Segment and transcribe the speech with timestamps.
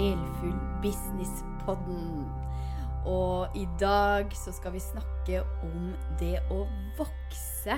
[0.00, 2.24] Sjelfull Business-podden.
[3.04, 5.90] Og i dag så skal vi snakke om
[6.20, 6.62] det å
[6.96, 7.76] vokse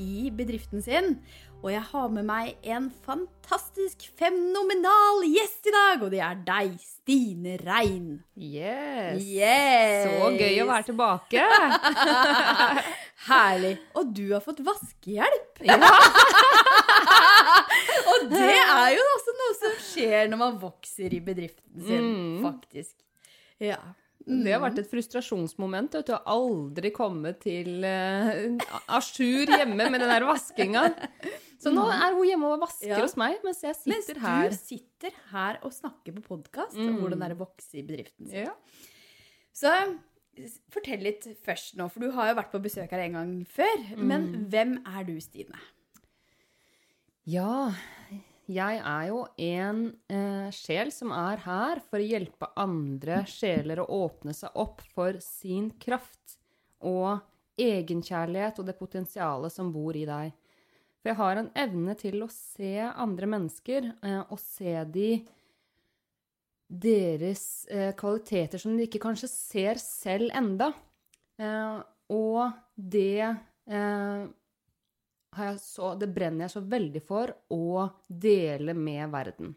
[0.00, 1.16] i bedriften sin.
[1.62, 6.72] Og jeg har med meg en fantastisk fenomenal gjest i dag, og det er deg,
[6.82, 8.08] Stine Rein.
[8.34, 9.22] Yes.
[9.22, 10.08] Yes!
[10.08, 11.44] Så gøy å være tilbake.
[13.28, 13.76] Herlig.
[13.94, 15.62] Og du har fått vaskehjelp.
[15.68, 15.78] Ja.
[18.12, 22.42] Og det er jo også noe som skjer når man vokser i bedriften sin, Mm.
[22.44, 22.94] faktisk.
[23.62, 23.78] Ja.
[24.26, 25.92] Det har vært et frustrasjonsmoment.
[25.98, 28.58] Vet du, å aldri komme til uh,
[28.88, 30.84] a jour hjemme med den der vaskinga.
[31.62, 33.00] Så nå er hun hjemme og vasker Ja.
[33.02, 37.00] hos meg, mens jeg Mens sitter du sitter her og snakker på podkast om Mm.
[37.02, 38.46] hvordan det er å vokse i bedriften sin.
[38.46, 38.54] Ja.
[39.54, 39.70] Så
[40.72, 43.96] fortell litt først nå, for du har jo vært på besøk her en gang før.
[43.98, 44.48] Men Mm.
[44.50, 45.58] hvem er du, Stine?
[47.26, 47.72] ja,
[48.52, 53.88] jeg er jo en eh, sjel som er her for å hjelpe andre sjeler å
[54.04, 56.38] åpne seg opp for sin kraft
[56.84, 57.22] og
[57.60, 60.32] egenkjærlighet og det potensialet som bor i deg.
[61.02, 65.12] For jeg har en evne til å se andre mennesker eh, og se de
[66.72, 70.70] deres eh, kvaliteter som de ikke kanskje ser selv enda.
[71.40, 71.80] Eh,
[72.12, 74.22] og det eh,
[75.58, 79.54] så, det brenner jeg så veldig for å dele med verden.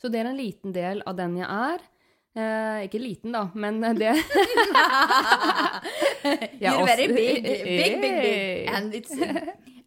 [0.00, 1.84] Så det er en liten del av den jeg er.
[2.34, 4.10] Eh, ikke liten, da, men det
[6.58, 8.66] You're very big, big, big, big.
[8.66, 9.12] And it's,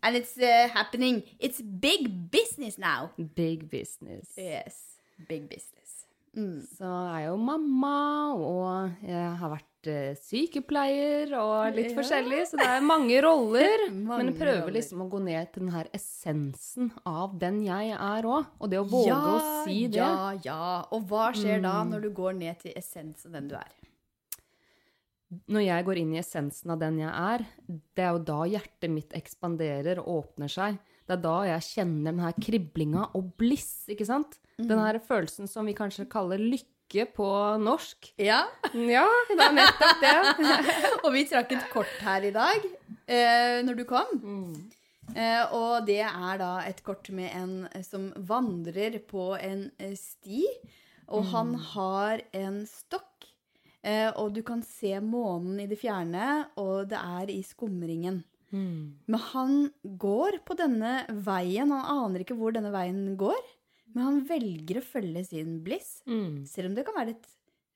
[0.02, 1.24] and it's uh, happening.
[1.40, 3.12] It's big business now.
[3.18, 4.32] Big business.
[4.38, 6.08] Yes, big business.
[6.38, 6.62] Mm.
[6.78, 11.96] Så er jeg jo mamma, og jeg har vært eh, sykepleier og litt Ja.
[12.02, 13.86] forskjellig, så det er mange roller.
[13.92, 17.92] Mange men jeg prøver liksom å gå ned til den her essensen av den jeg
[17.96, 18.46] er òg.
[18.60, 19.98] Og det å våge å si det.
[20.04, 20.84] Ja, ja.
[20.92, 21.92] Og hva skjer da Mm.
[21.96, 23.72] når du går ned til essensen av den du er?
[25.52, 28.90] Når jeg går inn i essensen av den jeg er, det er jo da hjertet
[28.90, 30.78] mitt ekspanderer og åpner seg.
[31.08, 34.38] Det er da jeg kjenner den her kriblinga og bliss, ikke sant?
[34.58, 36.66] Den her følelsen som vi kanskje kaller lykke
[37.16, 37.28] på
[37.60, 38.14] norsk.
[38.18, 38.46] Ja.
[38.74, 40.16] Ja, det er nettopp det.
[41.04, 42.64] Og vi trakk et kort her i dag
[43.08, 44.12] eh, når du kom.
[45.16, 49.96] Eh, og det er da et kort med en eh, som vandrer på en eh,
[50.00, 50.44] sti.
[51.08, 53.30] Og han har en stokk.
[53.84, 58.24] Eh, og du kan se månen i det fjerne, og det er i skumringen.
[59.08, 59.56] Men han
[60.00, 61.72] går på denne veien.
[61.72, 63.40] Han aner ikke hvor denne veien går.
[63.96, 66.46] Men han velger å følge sin bliss, Mm.
[66.46, 67.28] selv om det kan være litt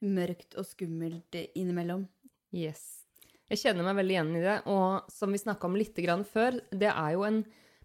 [0.02, 2.08] mørkt og skummelt eh, innimellom.
[2.54, 3.04] Yes.
[3.52, 6.60] Jeg kjenner meg veldig igjen i det, og som vi snakka om litt grann før,
[6.72, 7.42] det er jo en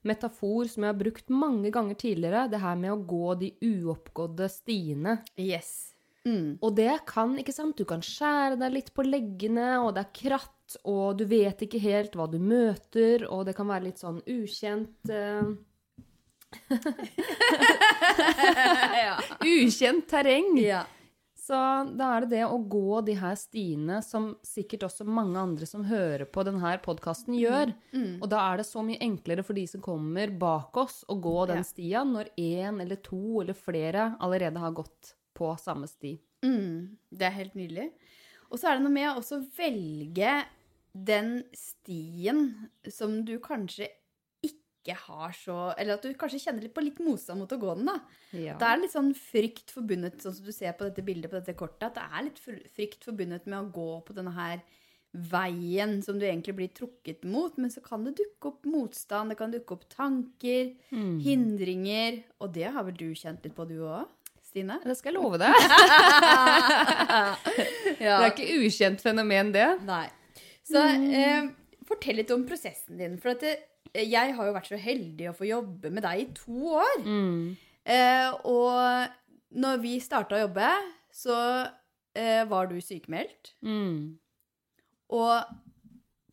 [0.06, 4.48] metafor som jeg har brukt mange ganger tidligere, det her med å gå de uoppgådde
[4.52, 5.16] stiene.
[5.36, 5.92] Yes.
[6.26, 6.58] Mm.
[6.62, 10.14] Og det kan, ikke sant, du kan skjære deg litt på leggene, og det er
[10.20, 14.18] kratt, og du vet ikke helt hva du møter, og det kan være litt sånn
[14.26, 15.50] ukjent eh,
[19.00, 19.16] ja.
[19.46, 20.58] Ukjent terreng.
[20.62, 20.84] ja.
[21.46, 21.54] Så
[21.94, 25.84] da er det det å gå de her stiene som sikkert også mange andre som
[25.86, 27.70] hører på denne podkasten, gjør.
[27.94, 28.16] Mm.
[28.18, 31.36] Og da er det så mye enklere for de som kommer bak oss, å gå
[31.46, 31.68] den Ja.
[31.68, 36.16] stia når én eller to eller flere allerede har gått på samme sti.
[36.42, 36.96] Mm.
[37.14, 37.92] Det er helt nydelig.
[38.50, 40.34] Og så er det noe med å også velge
[40.96, 43.86] den stien som du kanskje
[44.86, 47.74] ikke har så Eller at du kanskje kjenner litt på litt motstand mot å gå
[47.76, 47.98] den, da.
[48.32, 48.54] Ja.
[48.56, 51.54] Det er litt sånn frykt forbundet, sånn som du ser på dette bildet på dette
[51.58, 52.40] kortet, at det er litt
[52.72, 54.62] frykt forbundet med å gå på denne her
[55.16, 59.38] veien som du egentlig blir trukket mot, men så kan det dukke opp motstand, det
[59.38, 61.20] kan dukke opp tanker, Mm.
[61.24, 64.06] hindringer, og det har vel du kjent litt på du òg,
[64.44, 64.76] Stine?
[64.84, 65.54] Det skal jeg love deg.
[68.00, 68.18] ja.
[68.20, 69.66] Det er ikke ukjent fenomen, det.
[69.88, 70.04] Nei.
[70.66, 71.48] Så eh,
[71.88, 73.54] fortell litt om prosessen din, for at det,
[73.94, 76.96] jeg har jo vært så heldig å få jobbe med deg i to år.
[77.04, 77.56] Mm.
[77.86, 80.70] Eh, og når vi starta å jobbe,
[81.14, 81.36] så
[82.16, 83.54] eh, var du sykemeldt.
[83.64, 84.16] Mm.
[85.16, 85.54] Og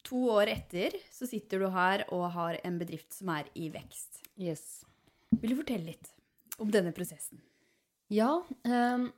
[0.03, 4.23] to år etter så sitter du her og har en bedrift som er i vekst.
[4.41, 4.81] Yes.
[5.39, 6.09] Vil du fortelle litt
[6.61, 7.41] om denne prosessen?
[8.13, 9.09] Ja, Eh,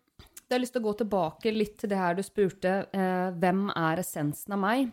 [0.46, 2.86] jeg har lyst til å gå tilbake litt til det her du spurte.
[2.94, 4.92] eh, hvem er essensen av meg?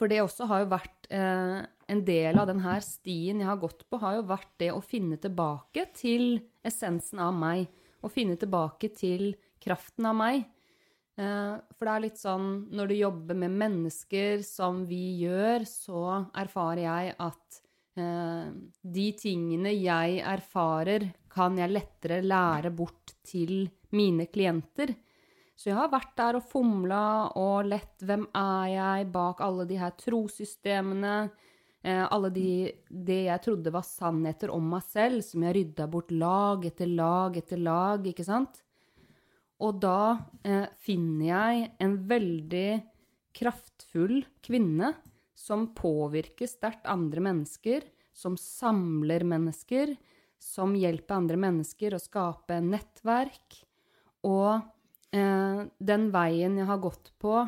[0.00, 1.58] For det også har jo vært eh,
[1.92, 5.18] en del av denne stien jeg har gått på, har jo vært det å finne
[5.20, 7.66] tilbake til essensen av meg.
[8.00, 10.46] Å finne tilbake til kraften av meg.
[11.20, 16.04] Eh, for det er litt sånn når du jobber med mennesker som vi gjør, så
[16.32, 17.60] erfarer jeg at
[18.00, 18.48] eh,
[18.80, 24.96] de tingene jeg erfarer, kan jeg lettere lære bort til mine klienter.
[25.60, 27.04] Så jeg har vært der og fomla
[27.36, 31.16] og lett hvem er jeg bak alle de her trossystemene,
[31.84, 32.52] eh, alle de
[32.88, 37.36] det jeg trodde var sannheter om meg selv, som jeg rydda bort lag etter lag
[37.36, 38.62] etter lag, ikke sant?
[39.60, 40.00] Og da
[40.48, 42.80] eh, finner jeg en veldig
[43.36, 44.94] kraftfull kvinne
[45.36, 47.84] som påvirker sterkt andre mennesker,
[48.16, 49.92] som samler mennesker,
[50.40, 53.60] som hjelper andre mennesker å skape nettverk.
[54.24, 54.64] Og
[55.16, 57.42] eh, den veien jeg har gått på,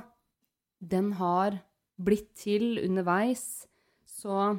[0.79, 1.61] den har
[2.03, 3.67] blitt til underveis.
[4.09, 4.57] Så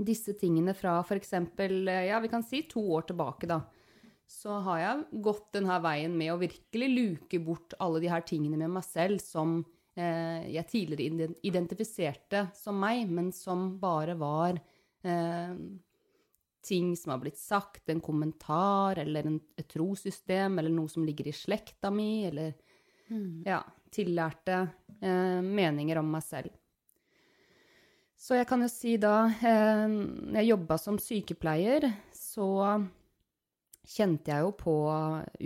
[0.00, 1.34] disse tingene fra f.eks.
[1.34, 3.60] Ja, vi kan si to år tilbake, da.
[4.30, 8.60] Så har jeg gått denne veien med å virkelig luke bort alle de her tingene
[8.60, 9.58] med meg selv som
[9.98, 14.60] eh, jeg tidligere identifiserte som meg, men som bare var
[15.02, 15.56] eh,
[16.62, 21.30] ting som har blitt sagt, en kommentar eller en, et trossystem eller noe som ligger
[21.30, 22.54] i slekta mi, eller
[23.08, 23.42] mm.
[23.48, 23.62] ja,
[23.92, 24.58] tillærte
[25.00, 26.56] eh, meninger om meg selv.
[28.20, 29.86] Så jeg kan jo si da eh,
[30.36, 32.50] jeg jobba som sykepleier, så
[33.90, 34.74] kjente jeg jo på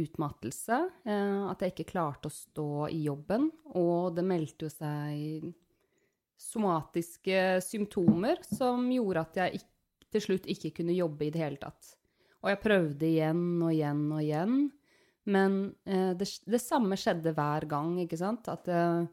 [0.04, 0.80] utmattelse.
[1.06, 3.48] Eh, at jeg ikke klarte å stå i jobben.
[3.78, 5.52] Og det meldte jo seg
[6.44, 9.70] somatiske symptomer som gjorde at jeg ikke,
[10.14, 11.94] til slutt ikke kunne jobbe i det hele tatt.
[12.44, 14.56] Og jeg prøvde igjen og igjen og igjen.
[15.34, 15.58] Men
[15.88, 18.48] eh, det, det, samme skjedde hver gang, ikke sant?
[18.52, 19.06] At eh,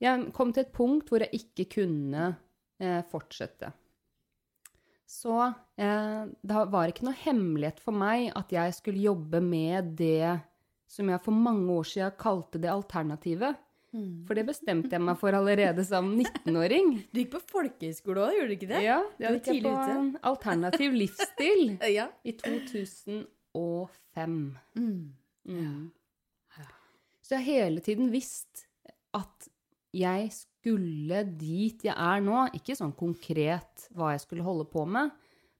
[0.00, 2.28] jeg kom til et punkt hvor jeg ikke kunne
[2.80, 3.72] eh, fortsette.
[5.10, 10.38] Så eh, det var ikke noe hemmelighet for meg at jeg skulle jobbe med det
[10.90, 13.58] som jeg for mange år siden kalte det alternativet.
[13.90, 14.22] Mm.
[14.28, 16.92] For det bestemte jeg meg for allerede som 19-åring.
[17.10, 18.82] Du gikk på folkehøyskole òg, gjorde du ikke det?
[18.86, 21.64] Ja, jeg gikk på en alternativ livsstil
[21.98, 22.10] ja.
[22.22, 24.36] i 2005.
[24.78, 25.00] Mm.
[25.50, 25.88] Mm.
[27.30, 28.64] Så jeg har hele tiden visst
[29.14, 29.50] at
[29.94, 32.46] jeg skulle dit jeg er nå.
[32.58, 35.12] Ikke sånn konkret hva jeg skulle holde på med,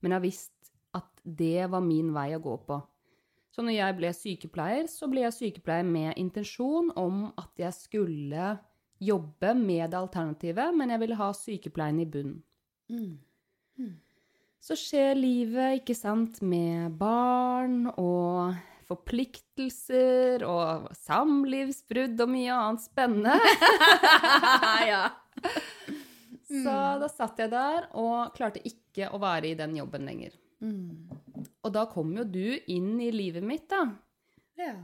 [0.03, 2.81] men jeg har visst at det var min vei å gå på.
[3.50, 8.52] Så når jeg ble sykepleier, så ble jeg sykepleier med intensjon om at jeg skulle
[9.00, 12.38] jobbe med det alternativet, men jeg ville ha sykepleien i bunnen.
[12.91, 13.19] Mm.
[13.81, 13.94] Mm.
[14.61, 18.58] Så skjer livet, ikke sant, med barn og
[18.91, 23.38] forpliktelser og samlivsbrudd og mye annet spennende.
[24.93, 25.05] ja.
[26.50, 30.35] Så da satt jeg der og klarte ikke å være i den jobben lenger.
[30.61, 31.08] Mm.
[31.60, 33.84] Og da kom jo du inn i livet mitt, da.
[34.60, 34.74] Ja.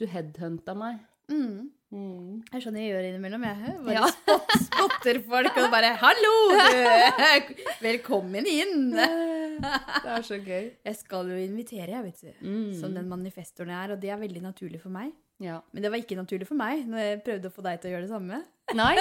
[0.00, 1.02] Du headhunta meg.
[1.32, 1.70] Mm.
[1.92, 2.40] Mm.
[2.48, 3.42] Jeg skjønner jeg gjør innimellom.
[3.44, 4.06] Jeg bare ja.
[4.16, 6.32] spot, spotter folk og bare 'Hallo!
[6.56, 6.78] Du,
[7.88, 8.94] velkommen inn!'
[10.02, 10.70] Det er så gøy.
[10.88, 12.46] Jeg skal jo invitere, jeg, vet du.
[12.48, 12.70] Mm.
[12.80, 13.92] Som den manifestoren jeg er.
[13.94, 15.12] Og det er veldig naturlig for meg.
[15.42, 15.60] Ja.
[15.72, 17.94] Men det var ikke naturlig for meg når jeg prøvde å få deg til å
[17.94, 18.40] gjøre det samme.
[18.78, 18.94] Nei,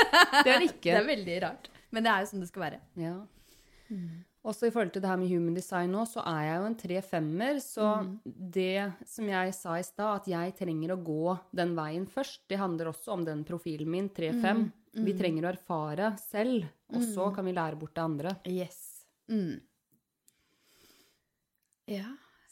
[0.43, 0.91] det er ikke.
[0.91, 1.71] det er veldig rart.
[1.95, 2.81] Men det er jo sånn det skal være.
[2.99, 3.15] Ja.
[3.91, 4.19] Mm.
[4.41, 6.77] Også i forhold til det her med human design nå, så er jeg jo en
[6.79, 7.59] 3-5-er.
[7.61, 8.13] Så mm.
[8.55, 12.57] det som jeg sa i stad, at jeg trenger å gå den veien først, det
[12.61, 14.41] handler også om den profilen min, 3-5.
[14.41, 14.71] Mm.
[14.91, 15.05] Mm.
[15.05, 17.35] Vi trenger å erfare selv, og så mm.
[17.37, 18.33] kan vi lære bort det andre.
[18.49, 18.81] Yes.
[19.31, 19.61] Mm.
[21.93, 22.09] Ja.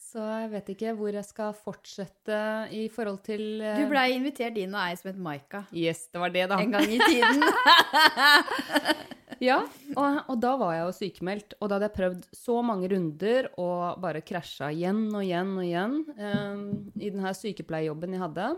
[0.09, 2.37] Så jeg vet ikke hvor jeg skal fortsette
[2.73, 3.75] i forhold til uh...
[3.77, 5.65] Du blei invitert inn av ei som het Maika.
[5.73, 6.57] Yes, det var det, da.
[6.61, 7.45] En gang i tiden.
[9.43, 9.59] ja,
[9.95, 11.55] og, og, da var jeg jo sykemeldt.
[11.59, 15.65] Og da hadde jeg prøvd så mange runder og bare krasja igjen og igjen og
[15.65, 16.65] igjen um,
[16.99, 18.49] i denne sykepleierjobben jeg hadde.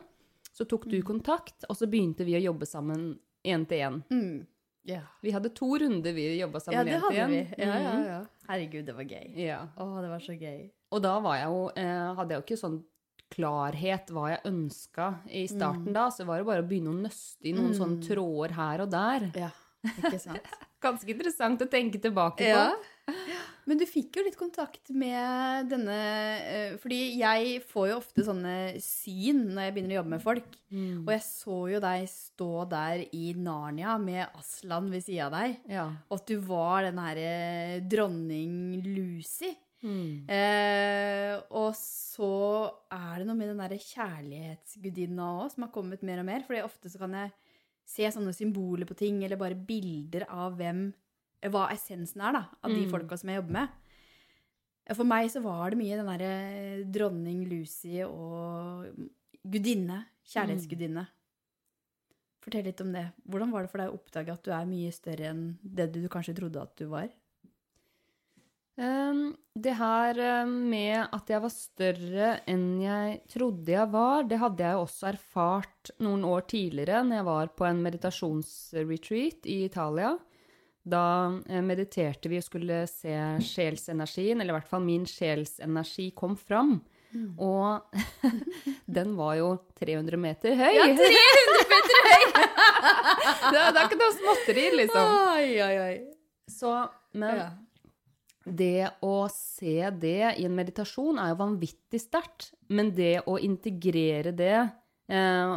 [0.52, 1.06] Så tok du mm.
[1.08, 3.14] kontakt, og så begynte vi å jobbe sammen
[3.48, 4.02] én til én.
[4.12, 4.42] Mm.
[4.84, 5.06] Yeah.
[5.22, 7.36] Vi hadde to runder vi jobba sammen én til én.
[7.56, 8.06] Ja, ja, mm.
[8.10, 8.22] ja.
[8.50, 9.28] Herregud, det var gøy.
[9.40, 9.64] Ja.
[9.78, 10.64] Å, det var så gøy.
[10.92, 12.80] Og da var jeg jo, eh, hadde jeg jo ikke sånn
[13.32, 15.96] klarhet hva jeg ønska i starten mm.
[15.96, 17.78] da, så var det bare å begynne å nøste i noen mm.
[17.78, 19.28] sånne tråder her og der.
[19.40, 19.52] Ja,
[19.90, 20.52] ikke sant.
[20.86, 22.50] Ganske interessant å tenke tilbake på.
[22.50, 23.42] Ja.
[23.70, 25.98] Men du fikk jo litt kontakt med denne
[26.42, 30.48] eh, Fordi jeg får jo ofte sånne syn når jeg begynner å jobbe med folk.
[30.74, 31.04] Mm.
[31.04, 35.60] Og jeg så jo deg stå der i Narnia med Aslan ved sida av deg.
[35.70, 35.90] Ja.
[36.10, 37.36] Og at du var den herre
[37.92, 38.56] dronning
[38.88, 39.54] Lucy.
[39.82, 40.30] Mm.
[40.30, 42.34] Eh, og så
[42.94, 46.46] er det noe med den derre kjærlighetsgudinna òg som har kommet mer og mer.
[46.48, 47.34] Fordi ofte så kan jeg
[47.92, 50.90] se sånne symboler på ting, eller bare bilder av hvem
[51.52, 52.90] Hva essensen er, da, av de mm.
[52.92, 53.78] folka som jeg jobber med.
[54.94, 56.34] For meg så var det mye den derre
[56.86, 58.92] dronning Lucy og
[59.42, 60.04] gudinne.
[60.30, 61.08] Kjærlighetsgudinne.
[61.08, 61.18] Mm.
[62.46, 63.08] Fortell litt om det.
[63.30, 66.04] Hvordan var det for deg å oppdage at du er mye større enn det du
[66.14, 67.10] kanskje trodde at du var?
[68.82, 74.40] Ehm, det her eh, med at jeg var større enn jeg trodde jeg var, det
[74.42, 79.60] hadde jeg jo også erfart noen år tidligere når jeg var på en meditasjonsretreat i
[79.68, 80.16] Italia.
[80.82, 81.04] Da
[81.46, 83.14] eh, mediterte vi og skulle se
[83.52, 86.80] sjelsenergien, eller i hvert fall min sjelsenergi kom fram.
[87.44, 87.98] Og
[88.98, 90.72] den var jo 300 meter høy!
[90.80, 92.24] Ja, 300 meter høy!
[93.52, 95.18] det, det er ikke noe småtteri, liksom.
[95.36, 95.98] Oi, oi, oi.
[96.50, 96.72] Så,
[97.20, 97.52] men Ja.
[98.46, 102.52] Det å se det i en meditasjon er jo vanvittig sterkt.
[102.74, 104.58] Men det å integrere det
[105.12, 105.54] eh,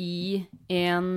[0.00, 0.42] i
[0.80, 1.08] en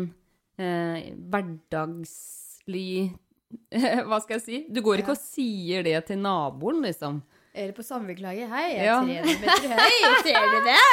[0.57, 3.13] eh, hverdagslig
[4.07, 4.59] Hva skal jeg si?
[4.73, 7.19] Du går ikke og sier det til naboen, liksom.
[7.53, 8.49] Eller på samvirkelaget.
[8.49, 8.99] Hei, jeg er Ja.
[9.05, 9.95] 300 meter høy!
[10.25, 10.89] Ser du det?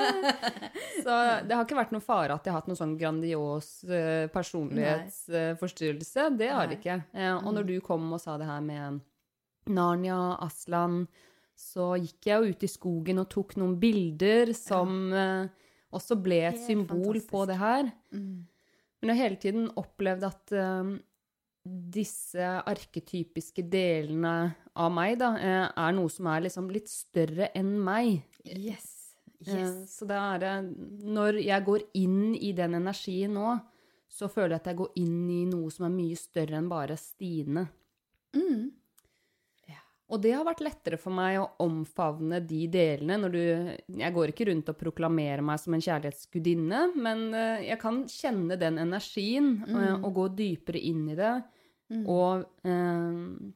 [1.04, 1.14] Så
[1.48, 6.26] det har ikke vært noen fare at jeg har hatt noen sånn grandios eh, personlighetsforstyrrelse.
[6.36, 6.98] det har det ikke.
[7.16, 9.00] Eh, og når du kom og sa det her med
[9.72, 11.06] Narnia, Aslan,
[11.56, 15.48] så gikk jeg jo ut i skogen og tok noen bilder som eh,
[15.96, 17.88] også ble et symbol symbol på det her.
[18.12, 18.44] Mm.
[19.00, 20.96] Men jeg har hele tiden opplevd at eh,
[21.66, 27.76] disse arketypiske delene av meg da, eh, er noe som er liksom litt større enn
[27.82, 28.22] meg.
[28.44, 28.92] Yes.
[29.46, 29.98] Eh, Yes.
[29.98, 30.62] Så det er eh,
[31.04, 33.58] Når jeg går inn i den energien nå,
[34.08, 36.96] så føler jeg at jeg går inn i noe som er mye større enn bare
[36.96, 37.66] Stine.
[38.34, 38.72] Mm.
[40.06, 43.40] Og det har vært lettere for meg å omfavne de delene når du
[43.98, 47.24] Jeg går ikke rundt og proklamerer meg som en kjærlighetsgudinne, men
[47.66, 51.34] jeg kan kjenne den energien eh, og gå dypere inn i det.
[52.10, 53.52] Og eh,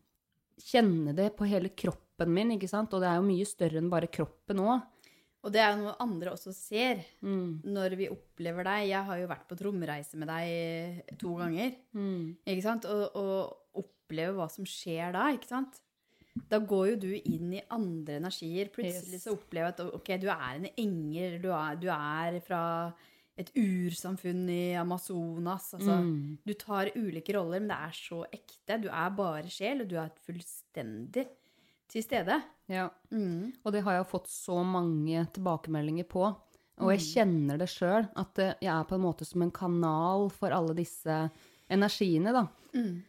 [0.71, 2.93] kjenne det på hele kroppen min, ikke sant?
[2.95, 4.87] Og det er jo mye større enn bare kroppen òg.
[5.41, 7.63] Og det er jo noe andre også ser Mm.
[7.65, 8.89] når vi opplever deg.
[8.91, 11.73] Jeg har jo vært på trommereise med deg to ganger.
[11.97, 12.37] Mm.
[12.45, 12.85] Ikke sant?
[12.85, 15.81] Og, og oppleve hva som skjer da, ikke sant?
[16.51, 18.69] Da går jo du inn i andre energier.
[18.75, 22.61] Plutselig så opplever jeg at ok, du er en engel, du er, du er fra
[23.41, 25.71] et ursamfunn i Amazonas.
[25.79, 26.39] Altså, Mm.
[26.47, 28.81] Du tar ulike roller, men det er så ekte.
[28.83, 31.27] Du er bare sjel, og du er fullstendig
[31.91, 32.37] til stede.
[32.71, 32.89] Ja.
[33.11, 33.53] Mm.
[33.65, 36.29] Og det har jeg fått så mange tilbakemeldinger på.
[36.81, 40.31] Og jeg kjenner det sjøl, at eh, jeg er på en måte som en kanal
[40.33, 41.17] for alle disse
[41.69, 42.47] energiene, da.
[42.73, 43.03] Mm.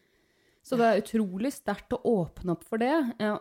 [0.62, 2.92] Så det er utrolig sterkt å åpne opp for det,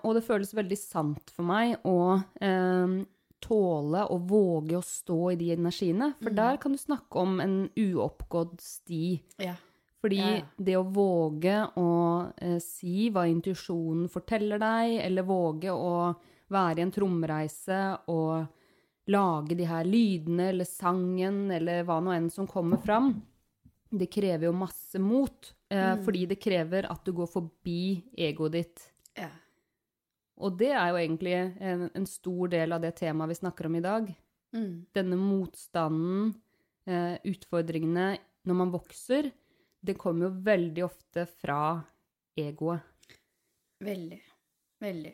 [0.02, 2.96] og det føles veldig sant for meg å eh,
[3.42, 6.14] tåle og våge å stå i de energiene.
[6.22, 9.20] For der kan du snakke om en uoppgått sti.
[9.42, 9.56] Ja.
[10.02, 10.46] Fordi Ja, ja.
[10.58, 11.90] det å våge å
[12.42, 16.16] eh, si hva intuisjonen forteller deg, eller våge å
[16.52, 18.48] være i en trommereise og
[19.12, 23.14] lage de her lydene eller sangen eller hva nå enn som kommer fram,
[23.92, 25.54] det krever jo masse mot.
[25.70, 28.90] Eh, Fordi det krever at du går forbi egoet ditt.
[29.18, 29.30] ja.
[30.42, 33.78] Og det er jo egentlig en, en stor del av det temaet vi snakker om
[33.78, 34.10] i dag.
[34.56, 34.74] Mm.
[34.96, 36.34] Denne motstanden,
[36.90, 38.16] eh, utfordringene
[38.50, 39.30] når man vokser,
[39.82, 41.62] det kommer jo veldig ofte fra
[42.38, 42.82] egoet.
[43.82, 44.20] Veldig.
[44.82, 45.14] Veldig.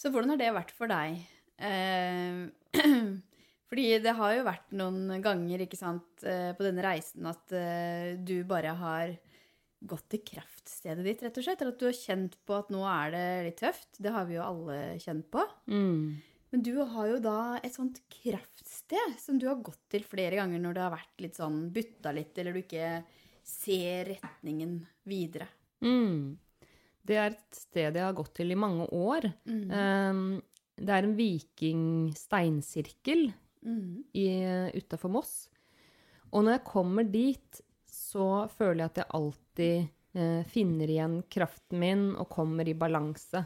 [0.00, 1.18] Så hvordan har det vært for deg?
[1.60, 2.46] Eh,
[3.68, 8.40] fordi det har jo vært noen ganger sant, eh, på denne reisen at eh, du
[8.48, 9.12] bare har
[9.80, 11.62] gått til kraftstedet ditt, rett og slett.
[11.62, 13.92] Eller at du har kjent på at nå er det litt tøft.
[13.98, 15.42] Det har vi jo alle kjent på.
[15.72, 16.02] Mm.
[16.50, 20.60] Men du har jo da et sånt kraftsted som du har gått til flere ganger
[20.62, 23.04] når det har vært litt sånn butta litt, eller du ikke
[23.46, 25.46] ser retningen videre.
[25.80, 26.38] Mm.
[27.06, 29.32] Det er et sted jeg har gått til i mange år.
[29.48, 29.70] Mm.
[29.70, 30.42] Um,
[30.80, 34.08] det er en vikingsteinsirkel Mm.
[34.72, 35.50] utafor Moss.
[36.32, 37.60] Og når jeg kommer dit,
[38.10, 43.44] så føler jeg at jeg alltid eh, finner igjen kraften min og kommer i balanse.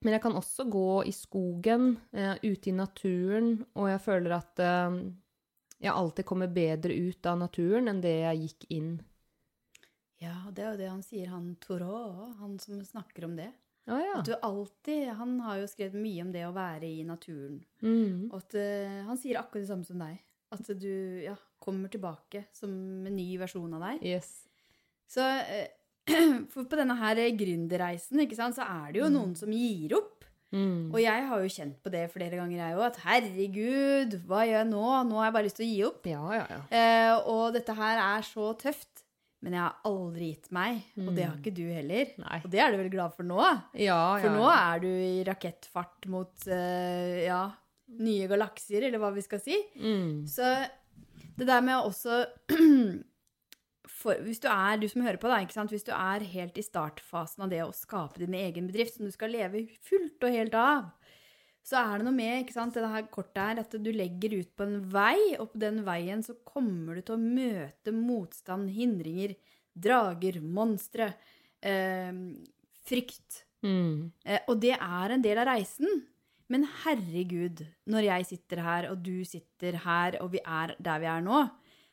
[0.00, 4.62] Men jeg kan også gå i skogen, eh, ute i naturen, og jeg føler at
[4.64, 5.00] eh,
[5.80, 8.92] jeg alltid kommer bedre ut av naturen enn det jeg gikk inn.
[10.20, 13.48] Ja, det er jo det han sier, han Toro, han som snakker om det.
[13.88, 14.18] Ah, ja.
[14.18, 17.62] At du alltid, Han har jo skrevet mye om det å være i naturen.
[17.80, 18.28] Mm.
[18.28, 20.20] Og at uh, han sier akkurat det samme som deg.
[20.50, 20.92] At du
[21.22, 22.70] ja, kommer tilbake som
[23.06, 24.06] en ny versjon av deg.
[24.16, 24.32] Yes.
[25.10, 25.68] Så eh,
[26.52, 30.16] for på denne her gründerreisen ikke sant, så er det jo noen som gir opp.
[30.50, 30.90] Mm.
[30.90, 32.86] Og jeg har jo kjent på det flere ganger, jeg òg.
[32.88, 34.86] At herregud, hva gjør jeg nå?
[35.06, 36.08] Nå har jeg bare lyst til å gi opp.
[36.10, 36.64] Ja, ja, ja.
[36.74, 39.04] Eh, og dette her er så tøft.
[39.40, 42.10] Men jeg har aldri gitt meg, og det har ikke du heller.
[42.20, 42.40] Nei.
[42.44, 43.38] Og det er du vel glad for nå?
[43.40, 44.00] Ja, ja.
[44.20, 47.46] For nå er du i rakettfart mot eh, ja,
[47.98, 49.56] nye galakser, eller hva vi skal si.
[49.80, 50.26] Mm.
[50.30, 50.46] Så
[51.38, 52.22] det der med å også
[54.00, 57.44] for, hvis du er, du som hører på, da, hvis du er helt i startfasen
[57.46, 60.88] av det å skape din egen bedrift, som du skal leve fullt og helt av,
[61.66, 64.52] så er det noe med ikke sant, det her kortet her, at du legger ut
[64.56, 69.36] på en vei, og på den veien så kommer du til å møte motstand, hindringer,
[69.76, 71.12] drager, monstre,
[71.62, 72.10] eh,
[72.88, 73.44] frykt.
[73.62, 74.10] Mm.
[74.24, 76.00] Eh, og det er en del av reisen.
[76.50, 81.06] Men herregud, når jeg sitter her, og du sitter her, og vi er der vi
[81.10, 81.44] er nå,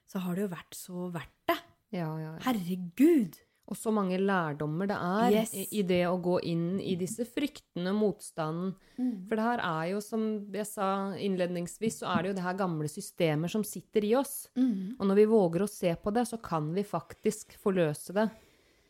[0.10, 1.58] så har det jo vært så verdt det.
[1.94, 2.40] Ja, ja, ja.
[2.48, 3.38] Herregud.
[3.68, 5.52] Og så mange lærdommer det er Yes.
[5.76, 8.70] i, det å gå inn i disse fryktene, motstanden.
[8.96, 9.28] Mm.
[9.28, 10.24] For det her er jo, som
[10.56, 10.88] jeg sa
[11.20, 14.48] innledningsvis, så er det jo det her gamle systemer som sitter i oss.
[14.56, 14.96] Mm.
[14.96, 18.30] Og når vi våger å se på det, så kan vi faktisk forløse det.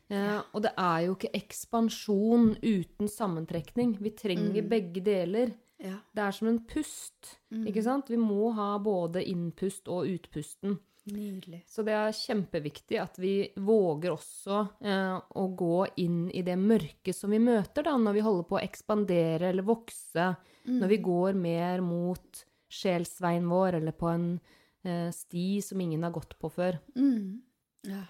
[0.10, 3.98] Eh, og det er jo ikke ekspansjon uten sammentrekning.
[4.00, 4.70] Vi trenger Mm.
[4.70, 5.54] begge deler.
[5.80, 5.98] Ja.
[6.16, 7.68] Det er som en pust, Mm.
[7.68, 8.08] ikke sant?
[8.10, 10.80] Vi må ha både innpust og utpusten.
[11.08, 11.64] Nydelig.
[11.68, 17.16] Så det er kjempeviktig at vi våger også eh, å gå inn i det mørket
[17.16, 20.36] som vi møter da, når vi holder på å ekspandere eller vokse,
[20.68, 24.42] når vi går mer mot sjelsveien vår eller på en
[24.84, 26.78] eh, sti som ingen har gått på før.
[26.98, 27.40] Mm.
[27.86, 28.04] Ja.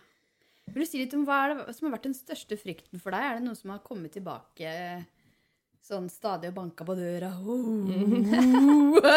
[0.74, 3.24] Vil du si litt om hva det som har vært den største frykten for deg?
[3.24, 4.74] Er det noe som har kommet tilbake
[5.88, 7.32] sånn stadig og banka på døra?
[7.40, 8.98] Oh.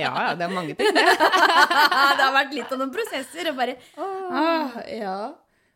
[0.00, 0.90] Ja, ja, det er mange ting.
[0.96, 5.16] det har vært litt av noen prosesser, og bare ah, Ja.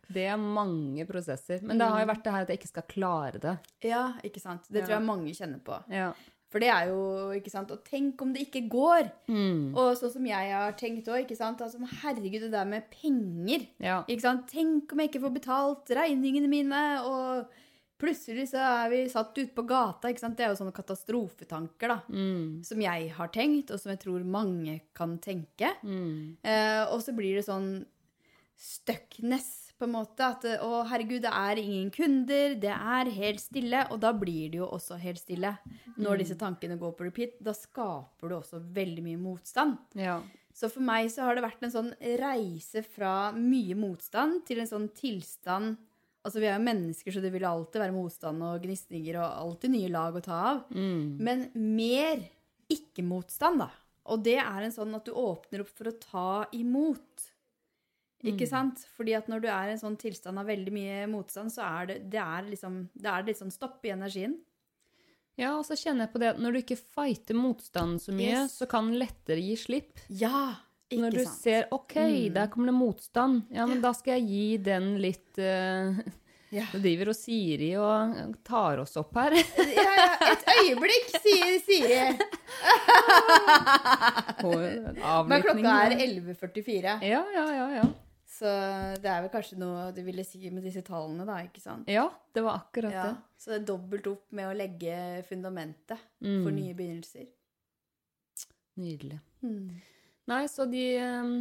[0.05, 1.63] Det er mange prosesser.
[1.65, 3.55] Men det har jo vært det her at jeg ikke skal klare det.
[3.87, 4.67] Ja, ikke sant.
[4.69, 5.79] Det tror jeg mange kjenner på.
[5.89, 6.11] Ja.
[6.53, 6.99] For det er jo,
[7.35, 9.09] ikke sant, og tenk om det ikke går.
[9.27, 9.73] Mm.
[9.73, 11.33] Og sånn som jeg har tenkt òg.
[11.33, 13.65] Altså, herregud, det der med penger.
[13.81, 14.03] ja.
[14.07, 14.45] Ikke sant?
[14.51, 17.51] Tenk om jeg ikke får betalt regningene mine, og
[17.99, 20.37] plutselig så er vi satt ute på gata, ikke sant.
[20.37, 21.99] Det er jo sånne katastrofetanker, da.
[22.13, 22.63] Mm.
[22.67, 25.73] Som jeg har tenkt, og som jeg tror mange kan tenke.
[25.83, 26.37] Mm.
[26.45, 27.81] Eh, og så blir det sånn
[28.55, 30.27] stuckness, på en måte.
[30.27, 33.85] At å, herregud, det er ingen kunder, det er helt stille.
[33.93, 35.55] Og da blir det jo også helt stille.
[36.01, 39.79] Når disse tankene går på repeat, da skaper du også veldig mye motstand.
[39.99, 40.19] ja.
[40.55, 41.89] Så for meg så har det vært en sånn
[42.21, 45.75] reise fra mye motstand til en sånn tilstand
[46.25, 49.75] Altså, vi er jo mennesker, så det vil alltid være motstand og gnisninger og alltid
[49.75, 50.61] nye lag å ta av.
[50.73, 51.19] Mm.
[51.21, 52.23] Men mer
[52.73, 53.67] ikke-motstand, da.
[54.09, 57.27] Og det er en sånn at du åpner opp for å ta imot.
[58.31, 58.81] Ikke sant?
[58.97, 61.85] Fordi at når du er i en sånn tilstand av veldig mye motstand, så er
[61.91, 64.37] det, det er liksom Det er litt sånn stopp i energien.
[65.37, 68.45] Ja, og så kjenner jeg på det at når du ikke fighter motstanden så mye,
[68.45, 68.53] Yes.
[68.61, 69.99] så kan den lettere gi slipp.
[70.09, 70.55] Ja!
[70.85, 71.39] Ikke Når du sant?
[71.41, 71.95] ser OK,
[72.31, 75.97] der kommer det motstand, ja, men da skal jeg gi den litt uh,
[76.53, 76.67] Ja.
[76.71, 79.33] Nå driver og Siri og tar oss opp her.
[79.33, 81.97] ja, ja, et øyeblikk, sier Siri.
[85.27, 86.95] Men klokka er 11.44.
[87.09, 87.85] Ja, ja, ja, ja.
[88.35, 88.49] Så
[88.99, 91.87] det er vel kanskje noe du ville si med disse tallene, da, ikke sant?
[91.87, 93.17] Ja, det var akkurat Ja, det.
[93.39, 94.97] så det er dobbelt opp med å legge
[95.29, 96.55] fundamentet for Mm.
[96.57, 97.27] nye begynnelser.
[98.75, 99.19] Nydelig.
[99.43, 99.69] Mm.
[100.27, 101.35] Nei, så de um,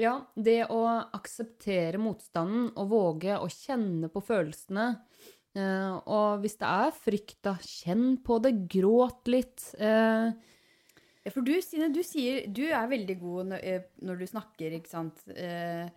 [0.00, 0.80] Ja, det å
[1.16, 4.88] akseptere motstanden og våge å kjenne på følelsene
[5.56, 9.70] eh, Og hvis det er frykt, da, kjenn på det, gråt litt.
[9.78, 10.32] eh,
[11.26, 14.76] Ja, for du, Stine, du sier Du er veldig god når, eh, når du snakker,
[14.78, 15.24] ikke sant?
[15.34, 15.88] Eh,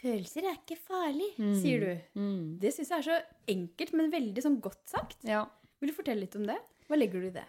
[0.00, 1.54] Følelser er ikke farlig, Mm.
[1.60, 2.20] sier du.
[2.20, 3.16] mm, Det syns jeg er så
[3.54, 5.16] enkelt, men veldig sånn godt sagt.
[5.24, 5.44] ja.
[5.80, 6.58] Vil du fortelle litt om det?
[6.88, 7.44] Hva legger du i det?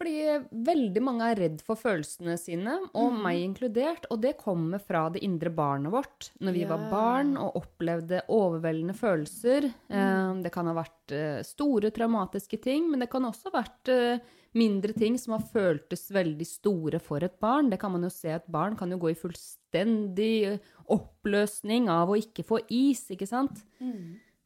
[0.00, 0.22] Fordi
[0.64, 3.16] veldig mange er redd for følelsene sine, og mm.
[3.20, 6.30] meg inkludert, og det kommer fra det indre barnet vårt.
[6.40, 9.66] Når vi var barn og opplevde overveldende følelser.
[9.92, 10.40] Mm.
[10.40, 14.24] Det kan ha vært eh, store traumatiske ting, men det kan også ha vært eh,
[14.56, 17.68] mindre ting som har føltes veldig store for et barn.
[17.68, 20.56] Det kan man jo se, et barn kan jo gå i fullstendig
[20.88, 23.60] oppløsning av å ikke få is, ikke sant?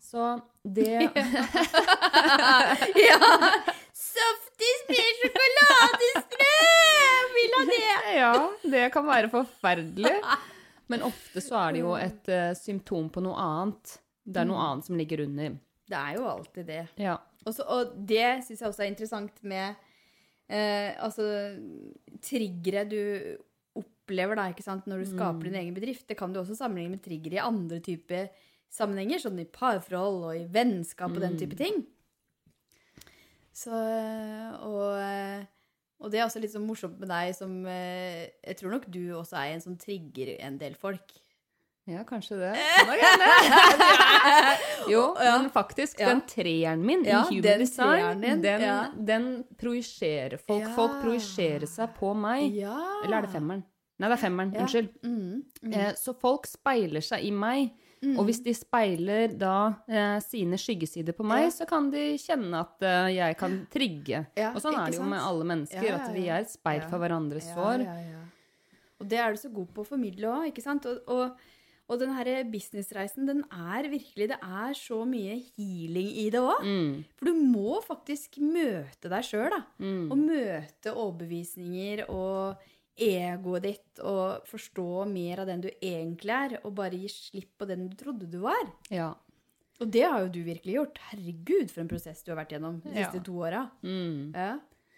[0.03, 0.35] Så
[0.67, 0.99] det
[3.07, 3.23] ja!
[3.55, 3.84] Softis
[4.89, 7.29] med sjokoladestrøm!
[7.37, 7.83] Vil ha det!
[8.15, 10.13] Ja, det kan være forferdelig.
[10.93, 13.97] Men ofte så er det jo et uh, symptom på noe annet.
[14.25, 15.49] Det er noe annet som ligger under.
[15.91, 16.85] Det er jo alltid det.
[17.01, 17.17] Ja.
[17.45, 21.25] Også, og det syns jeg også er interessant med uh, altså
[22.25, 23.01] triggere du
[23.75, 26.07] opplever da, ikke sant, når du skaper din egen bedrift.
[26.09, 28.23] Det kan du også sammenligne med triggere i andre typer
[28.75, 31.77] sammenhenger, sånn i parforhold og i vennskap og den type ting.
[33.55, 33.71] Så
[34.67, 35.45] og,
[36.03, 39.03] og det er også litt sånn morsomt med deg som eh, Jeg tror nok du
[39.15, 41.15] også er en som trigger en del folk.
[41.87, 42.55] ja, kanskje det.
[44.93, 48.81] Jo, men faktisk, den treeren min Ja, i Human den Design, den, ja.
[48.97, 50.65] den projiserer folk.
[50.67, 50.75] Ja.
[50.77, 52.59] Folk projiserer seg på meg.
[52.59, 53.65] Eller er det femmeren?
[53.95, 54.55] Nei, det er femmeren.
[54.59, 54.89] Unnskyld.
[55.07, 55.71] Mm.
[55.71, 57.71] Eh, så folk speiler seg i meg.
[58.19, 59.55] Og hvis de speiler da
[59.89, 61.51] eh, sine skyggesider på meg, Ja.
[61.51, 64.27] så kan de kjenne at eh, jeg kan trigge.
[64.37, 66.83] Ja, og sånn er det jo med alle mennesker, Ja, at vi er et speil
[66.91, 67.85] for hverandres sår.
[67.87, 68.21] ja, ja.
[69.01, 70.87] Og det er du så god på å formidle òg, ikke sant?
[70.87, 71.37] Og, og,
[71.91, 76.63] og den her businessreisen, den er virkelig Det er så mye healing i det òg.
[76.65, 79.65] Mm, For du må faktisk møte deg sjøl, da.
[79.83, 80.07] mm.
[80.13, 82.57] Og møte overbevisninger og
[82.97, 87.67] egoet ditt, og forstå mer av den du egentlig er, og bare gi slipp på
[87.71, 88.65] den du trodde du var.
[88.95, 89.13] Ja.
[89.83, 90.99] Og det har jo du virkelig gjort.
[91.11, 93.09] Herregud, for en prosess du har vært gjennom de Ja.
[93.11, 93.65] siste to åra.
[93.83, 94.31] Mm.
[94.35, 94.53] Ja.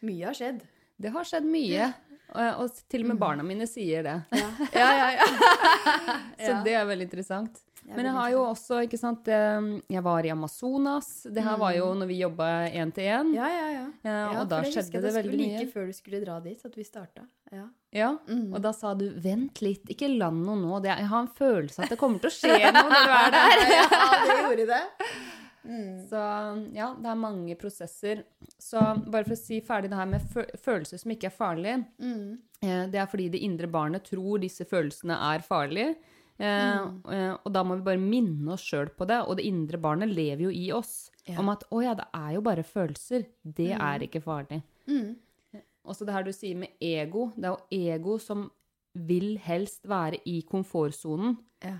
[0.04, 0.60] Mye har skjedd.
[1.00, 1.92] Det har skjedd mye.
[2.34, 4.16] Og, og til og med barna mine sier det.
[4.36, 5.10] Ja, ja, ja.
[5.16, 6.16] ja.
[6.44, 7.62] Så det er veldig interessant.
[7.86, 11.22] Men jeg har jo også, ikke sant Jeg var i Amazonas.
[11.30, 13.30] Det her var jo når vi jobba én til én.
[13.36, 13.84] Ja, ja, ja.
[14.02, 15.60] Ja, Ja, og da skjedde det veldig mye.
[15.60, 17.22] Like før du skulle dra dit, at vi starta.
[17.52, 17.68] Ja.
[17.94, 18.52] Ja, Mm.
[18.54, 20.82] og da sa du 'vent litt, ikke land noe nå'.
[20.82, 23.30] Det, jeg har en følelse at det kommer til å skje noe når du er
[23.30, 23.56] der.
[23.78, 23.86] ja,
[24.26, 24.82] det gjorde det.
[25.66, 26.20] Så
[26.74, 28.22] ja, det er mange prosesser.
[28.58, 28.78] Så
[29.10, 30.20] bare for å si ferdig det her med
[30.62, 31.84] følelser som ikke er farlige.
[31.98, 32.38] Mm.
[32.62, 35.96] Eh, det er fordi det indre barnet tror disse følelsene er farlige.
[36.38, 37.02] Eh, Mm.
[37.12, 39.20] eh, og da må vi bare minne oss sjøl på det.
[39.28, 41.10] Og det indre barnet lever jo i oss.
[41.26, 41.38] Ja.
[41.40, 43.26] Om at 'å ja, det er jo bare følelser'.
[43.44, 44.62] Det er ikke farlig.
[44.86, 45.16] Mm.
[45.86, 47.32] Også det her du sier med ego.
[47.36, 48.50] Det er jo ego som
[48.94, 51.38] vil helst være i komfortsonen.
[51.62, 51.78] Ja.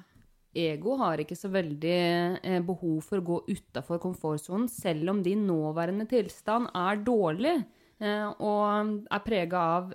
[0.55, 5.47] Ego har ikke så veldig eh, behov for å gå utafor komfortsonen, selv om din
[5.47, 7.67] nåværende tilstand er dårlig
[8.01, 9.95] eh, og er prega av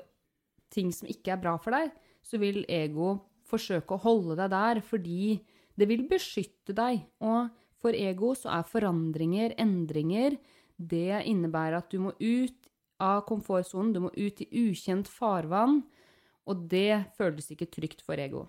[0.70, 1.92] ting som ikke er bra for deg,
[2.24, 3.20] så vil ego
[3.52, 5.36] forsøke å holde deg der fordi
[5.80, 7.04] det vil beskytte deg.
[7.24, 10.38] Og for ego så er forandringer, endringer,
[10.78, 12.70] det innebærer at du må ut
[13.02, 15.82] av komfortsonen, du må ut i ukjent farvann,
[16.50, 18.46] og det føles ikke trygt for ego.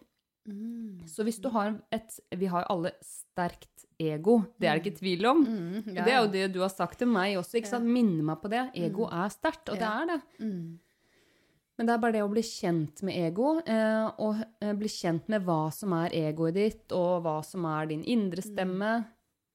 [0.48, 1.04] Mm.
[1.06, 5.26] Så hvis du har et Vi har alle sterkt ego, det er det ikke tvil
[5.30, 5.44] om.
[5.46, 5.76] Mm.
[5.92, 7.86] Og det er jo det du har sagt til meg også, ikke sant?
[7.86, 8.64] Minne meg på det.
[8.74, 9.12] Ego Mm.
[9.22, 10.20] er sterkt, og det er det.
[10.40, 10.80] Mm.
[11.78, 15.30] Men det er bare det å bli kjent med ego, eh, og eh, bli kjent
[15.32, 18.92] med hva som er egoet ditt, og hva som er din indre stemme.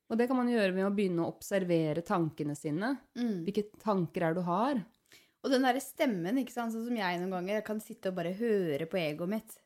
[0.09, 2.93] Og det kan man gjøre ved å begynne å observere tankene sine.
[3.19, 3.43] Mm.
[3.45, 4.81] Hvilke tanker er det du har?
[5.45, 8.33] Og den derre stemmen, ikke sant, sånn som jeg noen ganger kan sitte og bare
[8.39, 9.57] høre på egoet mitt.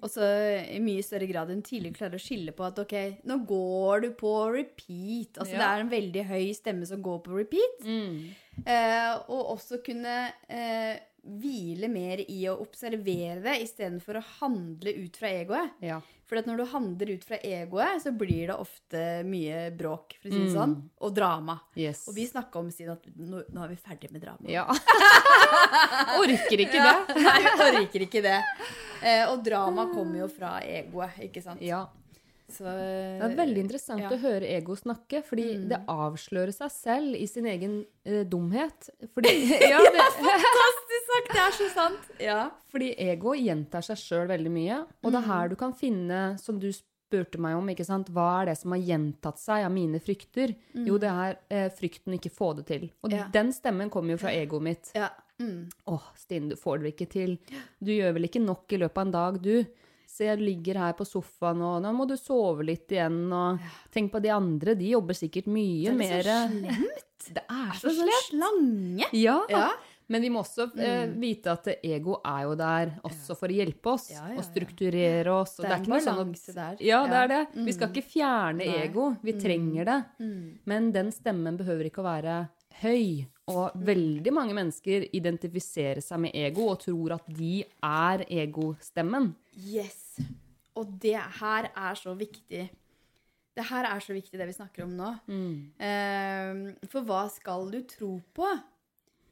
[0.00, 0.24] Og så
[0.72, 2.94] i mye større grad enn tidligere klarer å skille på at ok,
[3.28, 5.36] nå går du på repeat.
[5.36, 5.60] Altså Ja.
[5.60, 7.84] det er en veldig høy stemme som går på repeat.
[7.84, 8.32] Mm.
[8.64, 15.16] Eh, og også kunne eh, hvile mer i å observere det istedenfor å handle ut
[15.16, 15.70] fra egoet.
[15.80, 16.00] Ja.
[16.28, 20.28] For at når du handler ut fra egoet, så blir det ofte mye bråk, for
[20.28, 20.54] å si det Mm.
[20.56, 21.58] sånn, og drama.
[21.76, 22.06] Yes.
[22.08, 24.44] Og vi snakka om siden at nå, nå er vi ferdig med drama.
[24.48, 24.64] Ja.
[26.20, 27.20] Orker ikke Ja, det.
[27.24, 27.42] Nei,
[27.80, 28.38] orker ikke det.
[29.04, 31.60] Eh, og drama kommer jo fra egoet, ikke sant?
[31.64, 31.86] Ja.
[32.54, 34.10] Så, Det er veldig interessant ja.
[34.12, 35.68] å høre ego snakke, fordi Mm.
[35.70, 38.90] det avslører seg selv i sin egen eh, dumhet.
[39.14, 39.32] Fordi,
[39.72, 40.83] ja, det, Fantastisk
[41.14, 41.30] sagt!
[41.32, 42.10] Det er så sant.
[42.20, 42.50] Ja.
[42.74, 45.30] fordi ego gjentar seg sjøl veldig mye, og det er Mm.
[45.30, 48.72] her du kan finne, som du spurte meg om, ikke sant, hva er det som
[48.74, 50.54] har gjentatt seg av mine frykter?
[50.74, 52.90] Jo, det er eh, frykten ikke få det til.
[53.04, 53.16] Og Mm.
[53.16, 53.28] Ja.
[53.30, 54.90] den stemmen kommer jo fra egoet mitt.
[54.94, 55.08] ja.
[55.40, 55.68] Mm.
[55.88, 57.38] Åh, Stine, du får det ikke til.
[57.82, 59.64] Du gjør vel ikke nok i løpet av en dag, du.
[60.06, 63.58] Se, jeg ligger her på sofaen, og nå må du sove litt igjen, og
[63.90, 67.00] tenk på de andre, de jobber sikkert mye mer Det er så slemt.
[67.34, 69.08] Det er så sånn slange.
[69.12, 69.40] Ja.
[69.50, 69.70] Ja.
[70.08, 73.92] Men vi må også eh, vite at ego er jo der også for å hjelpe
[73.94, 74.46] oss, Ja, ja, og ja.
[74.50, 75.54] strukturere oss.
[75.58, 76.76] Og Det er en ikke noe sånn at- der.
[76.84, 77.64] Ja, det er det.
[77.64, 78.84] Vi skal ikke fjerne Nei.
[78.84, 80.04] ego, vi trenger det.
[80.20, 80.58] Mm.
[80.66, 82.48] Men den stemmen behøver ikke å være
[82.82, 83.26] høy.
[83.48, 89.34] Og veldig mange mennesker identifiserer seg med ego og tror at de er egostemmen.
[89.56, 90.18] Yes.
[90.76, 92.68] Og det her er så viktig.
[93.54, 95.10] Det her er så viktig, det vi snakker om nå.
[95.78, 98.48] Eh, for hva skal du tro på?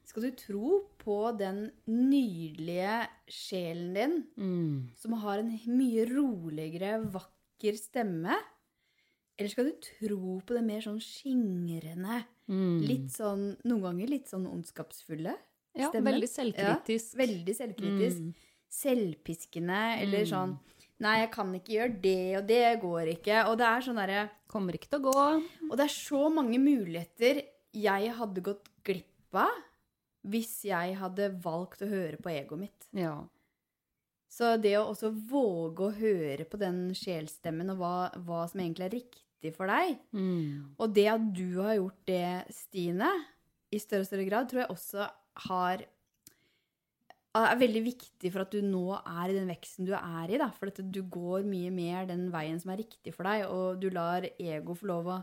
[0.05, 4.89] Skal du tro på den nydelige sjelen din, Mm.
[4.97, 8.35] som har en mye roligere, vakker stemme?
[9.39, 12.81] Eller skal du tro på det mer sånn skingrende, Mm.
[12.87, 15.37] litt sånn, noen ganger litt sånn ondskapsfulle?
[15.75, 16.15] Ja, stemmen?
[16.15, 17.15] veldig selvkritisk.
[17.17, 18.19] Veldig selvkritisk.
[18.21, 18.35] Mm.
[18.69, 20.31] Selvpiskende, eller Mm.
[20.31, 20.59] sånn
[21.01, 23.47] Nei, jeg kan ikke gjøre det, og det går ikke.
[23.49, 25.43] Og det er sånn derre Kommer ikke til å gå.
[25.71, 29.49] Og det er så mange muligheter jeg hadde gått glipp av
[30.23, 32.89] hvis jeg hadde valgt å høre på egoet mitt.
[32.97, 33.17] Ja.
[34.33, 38.87] Så det å også våge å høre på den sjelstemmen og hva, hva som egentlig
[38.87, 40.75] er riktig for deg, Mm.
[40.79, 43.11] og det at du har gjort det, Stine,
[43.73, 45.11] i større og større grad, tror jeg også
[45.49, 45.85] har
[47.33, 50.39] er veldig viktig for at du nå er i den veksten du er i.
[50.41, 50.51] Da.
[50.53, 53.89] For at du går mye mer den veien som er riktig for deg, og du
[53.93, 55.23] lar ego få lov å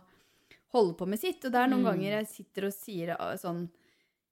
[0.73, 1.43] holde på med sitt.
[1.45, 3.67] Og det er noen ganger jeg sitter og sier uh, sånn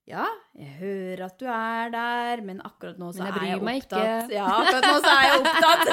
[0.08, 0.24] Ja,
[0.56, 4.32] jeg hører at du er der, men akkurat nå så Men jeg er jeg opptatt.
[4.32, 5.84] Ja, akkurat nå så er jeg opptatt.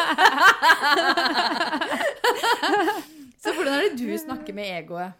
[3.42, 5.10] så hvordan er det du snakker med egoet?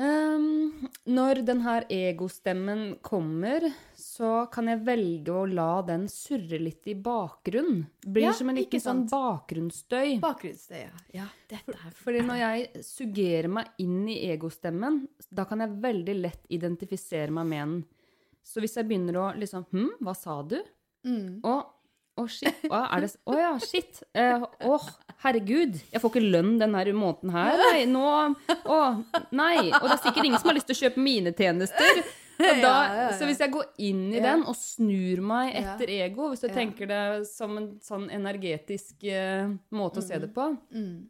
[0.00, 3.68] Um, når den her egostemmen kommer,
[4.20, 7.86] så kan jeg velge å la den surre litt i bakgrunn.
[8.04, 10.18] Blir Ja, som en liten sånn bakgrunnsstøy.
[10.20, 10.90] Bakgrunnsstøy, ja.
[11.22, 11.28] ja.
[11.48, 16.44] Dette er Fordi når jeg suggerer meg inn i egostemmen, da kan jeg veldig lett
[16.52, 17.80] identifisere meg med den.
[18.44, 20.58] Så hvis jeg begynner å liksom Hm, hva sa du?
[21.08, 21.40] mm.
[21.48, 21.56] Å,
[22.20, 22.64] å shit.
[22.68, 24.02] Å, er det Å ja, shit.
[24.12, 24.88] Eh, Åh,
[25.24, 25.80] herregud.
[25.94, 27.56] Jeg får ikke lønn denne måneden her.
[27.70, 28.04] Nei, nå
[28.68, 28.80] Å,
[29.32, 29.70] nei.
[29.80, 32.04] Og det er sikkert ingen som har lyst til å kjøpe mine tjenester.
[32.64, 33.06] Da, Ja, ja.
[33.18, 36.52] Så hvis jeg går inn i den og snur meg etter ego, hvis Ja.
[36.54, 41.06] tenker det som en sånn energetisk uh, måte å se det på, Mm.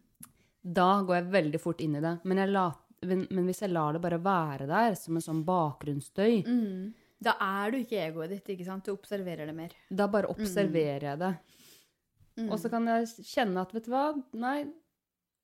[0.65, 2.19] da går jeg veldig fort inn i det.
[2.25, 2.67] Men, jeg la,
[3.03, 6.93] men, men hvis jeg lar det bare være der, som en sånn bakgrunnsstøy, Mm.
[7.23, 8.85] Da er du ikke egoet ditt, ikke sant?
[8.87, 9.69] Du observerer det mer.
[9.93, 11.35] da bare observerer jeg det.
[12.39, 12.47] Mm.
[12.51, 14.65] Og så kan jeg kjenne at, vet du hva, nei,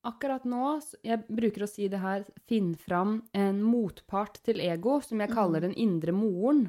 [0.06, 5.20] akkurat nå Jeg bruker å si det her Finn fram en motpart til ego, som
[5.22, 6.68] jeg kaller den indre moren.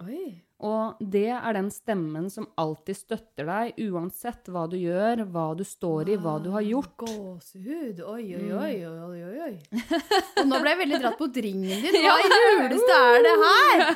[0.00, 0.40] Oi.
[0.60, 5.62] Og det er den stemmen som alltid støtter deg, uansett hva du gjør, hva du
[5.64, 6.90] står i, hva du har gjort.
[7.00, 8.02] Gåsehud.
[8.04, 8.50] Oi, Mm.
[8.60, 9.54] oi, oi, oi, oi, oi.
[10.40, 11.96] Og nå ble jeg veldig dratt mot ringen din.
[12.04, 13.86] Hva i huleste er det her?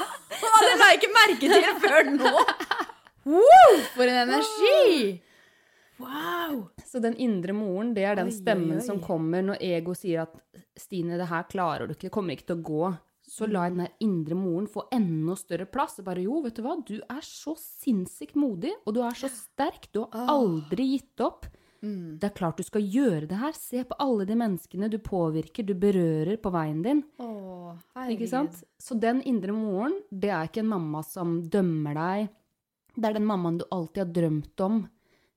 [0.64, 2.32] Det la jeg ikke merke til før nå.
[3.94, 5.20] For en energi!
[6.00, 6.64] Wow.
[6.94, 8.84] Så den indre moren, det er den Oi, oi, stemmen oi.
[8.86, 10.36] som kommer når ego sier at
[10.78, 12.92] Stine, det her klarer du ikke, det kommer ikke til å gå.
[13.26, 15.96] Så la den der indre moren få enda større plass.
[15.98, 19.30] Og bare jo, vet du hva, du er så sinnssykt modig, og du er så
[19.32, 19.88] sterk.
[19.90, 21.48] Du har aldri gitt opp.
[21.84, 22.20] Mm.
[22.20, 23.56] Det er klart du skal gjøre det her.
[23.58, 27.02] Se på alle de menneskene du påvirker, du berører på veien din.
[27.18, 27.74] Åh,
[28.12, 28.62] Ikke sant?
[28.78, 32.32] Så den indre moren, det er ikke en mamma som dømmer deg.
[32.94, 34.82] Det er den mammaen du alltid har drømt om.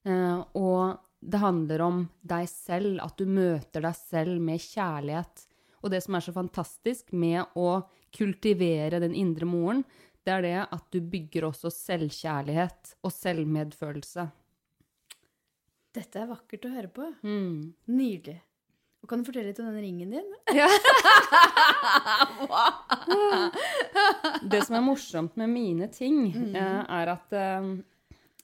[0.07, 5.47] Eh, og det handler om deg selv, at du møter deg selv med kjærlighet.
[5.83, 7.81] Og det som er så fantastisk med å
[8.15, 9.83] kultivere den indre moren,
[10.27, 14.27] det er det at du bygger også selvkjærlighet og selvmedfølelse.
[15.97, 17.05] Dette er vakkert å høre på.
[17.25, 17.73] Mm.
[17.89, 18.41] Nydelig.
[19.01, 20.29] Og kan du fortelle litt om den ringen din?
[24.51, 26.55] Det som er morsomt med mine ting, mm.
[26.57, 27.63] er at eh,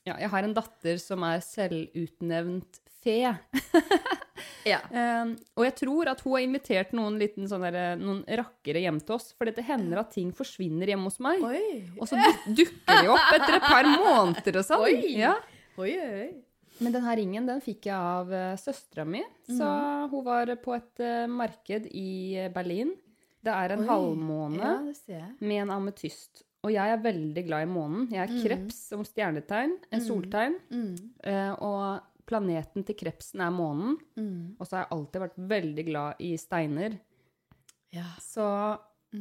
[0.04, 3.18] ja, jeg har en datter som er selvutnevnt fe.
[4.64, 4.78] Ja.
[4.88, 8.80] um, og jeg tror at hun har invitert noen, liten, sånn der, eh, noen rakkere
[8.80, 9.26] hjem til oss.
[9.36, 11.44] For det hender at ting forsvinner hjemme hos meg.
[11.44, 11.82] Oi.
[11.98, 12.16] Og så
[12.48, 14.86] dukker de opp etter et par måneder og sånn.
[14.88, 15.12] Oi.
[15.20, 15.34] Ja.
[15.76, 16.30] Oi, oi.
[16.80, 19.20] Men denne ringen den fikk jeg av uh, søstera mi.
[19.46, 19.68] Så
[20.10, 22.94] hun var på et uh, marked i Berlin.
[23.44, 24.74] Det er en halvmåne
[25.12, 26.46] Ja, med en ametyst.
[26.64, 28.08] Og jeg er veldig glad i månen.
[28.12, 30.56] Jeg er kreps som stjernetegn, en soltegn.
[30.72, 30.94] Mm.
[31.28, 33.98] Eh, og planeten til krepsen er månen.
[34.16, 34.56] Mm.
[34.56, 36.96] Og så har jeg alltid vært veldig glad i steiner.
[37.94, 38.08] Ja.
[38.22, 38.48] Så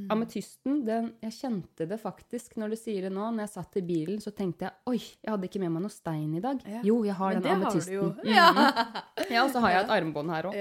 [0.10, 3.28] ametysten, den, jeg kjente det faktisk når du sier det nå.
[3.36, 5.94] Når jeg satt i bilen, så tenkte jeg oi, jeg hadde ikke med meg noe
[5.94, 6.64] stein i dag.
[6.66, 6.82] Ja.
[6.88, 8.16] Jo, jeg har Men den har ametysten.
[8.18, 8.34] Mhm.
[8.34, 8.50] Ja.
[9.30, 10.58] Ja, og så har jeg et armbånd her òg.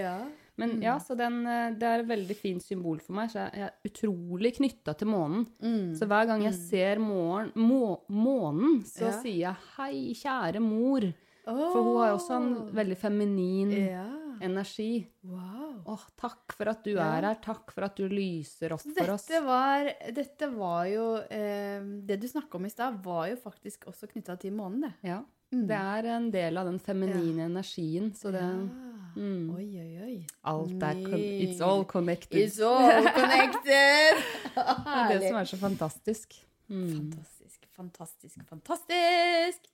[0.60, 3.30] Men ja, så den, eh, det er et veldig fint symbol for meg.
[3.32, 5.46] Så jeg er utrolig knytta til månen.
[5.62, 5.94] Mm.
[5.96, 9.20] Så hver gang jeg ser månen, må, månen, så Ja.
[9.22, 11.14] sier jeg 'hei, kjære mor'.
[11.44, 14.04] For hun har også en veldig feminin Ja.
[14.40, 15.06] energi.
[15.24, 15.82] Wow.
[15.86, 17.16] Åh, takk for at du Ja.
[17.18, 17.34] er her.
[17.42, 19.26] Takk for at du lyser opp for oss.
[19.26, 23.86] Dette var, dette var jo eh, Det du snakka om i stad, var jo faktisk
[23.86, 24.92] også knytta til månen, det.
[25.02, 25.22] Ja.
[25.52, 25.66] Mm.
[25.66, 28.70] Det er en del av den feminine energien, så det.
[29.16, 30.16] Mm, Oi, oi, oi.
[30.44, 32.38] Alt er con It's all connected.
[32.40, 34.22] It's all connected!
[34.54, 36.38] det er det som er så fantastisk.
[36.68, 36.88] Mm.
[37.12, 39.68] Fantastisk, fantastisk, fantastisk!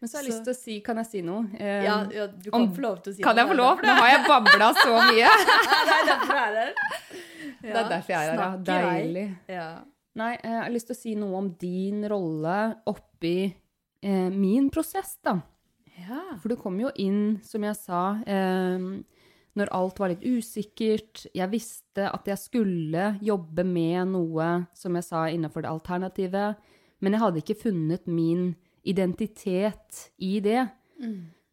[0.00, 1.48] Men så har jeg Så- lyst til å si Kan jeg si noe?
[1.58, 3.42] Eh, Ja, ja du kan om- få lov til å si Kan noe.
[3.44, 3.80] jeg få lov?
[3.82, 5.28] Nå har jeg babla så mye.
[5.28, 6.74] Det er derfor du er her.
[7.62, 8.38] Det er derfor jeg er her.
[8.38, 8.56] ja.
[8.68, 9.26] Deilig.
[9.48, 9.68] Ja.
[10.18, 12.54] Nei, eh, jeg har lyst til å si noe om din rolle
[12.86, 13.34] oppi
[14.02, 15.36] eh, min prosess, da.
[16.06, 16.22] Ja.
[16.40, 18.78] For du kom jo inn, som jeg sa, eh,
[19.58, 21.26] når alt var litt usikkert.
[21.34, 26.44] Jeg visste at jeg skulle jobbe med noe, som jeg sa, innenfor det alternative.
[27.00, 28.52] Men jeg hadde ikke funnet min
[28.88, 30.68] identitet i det.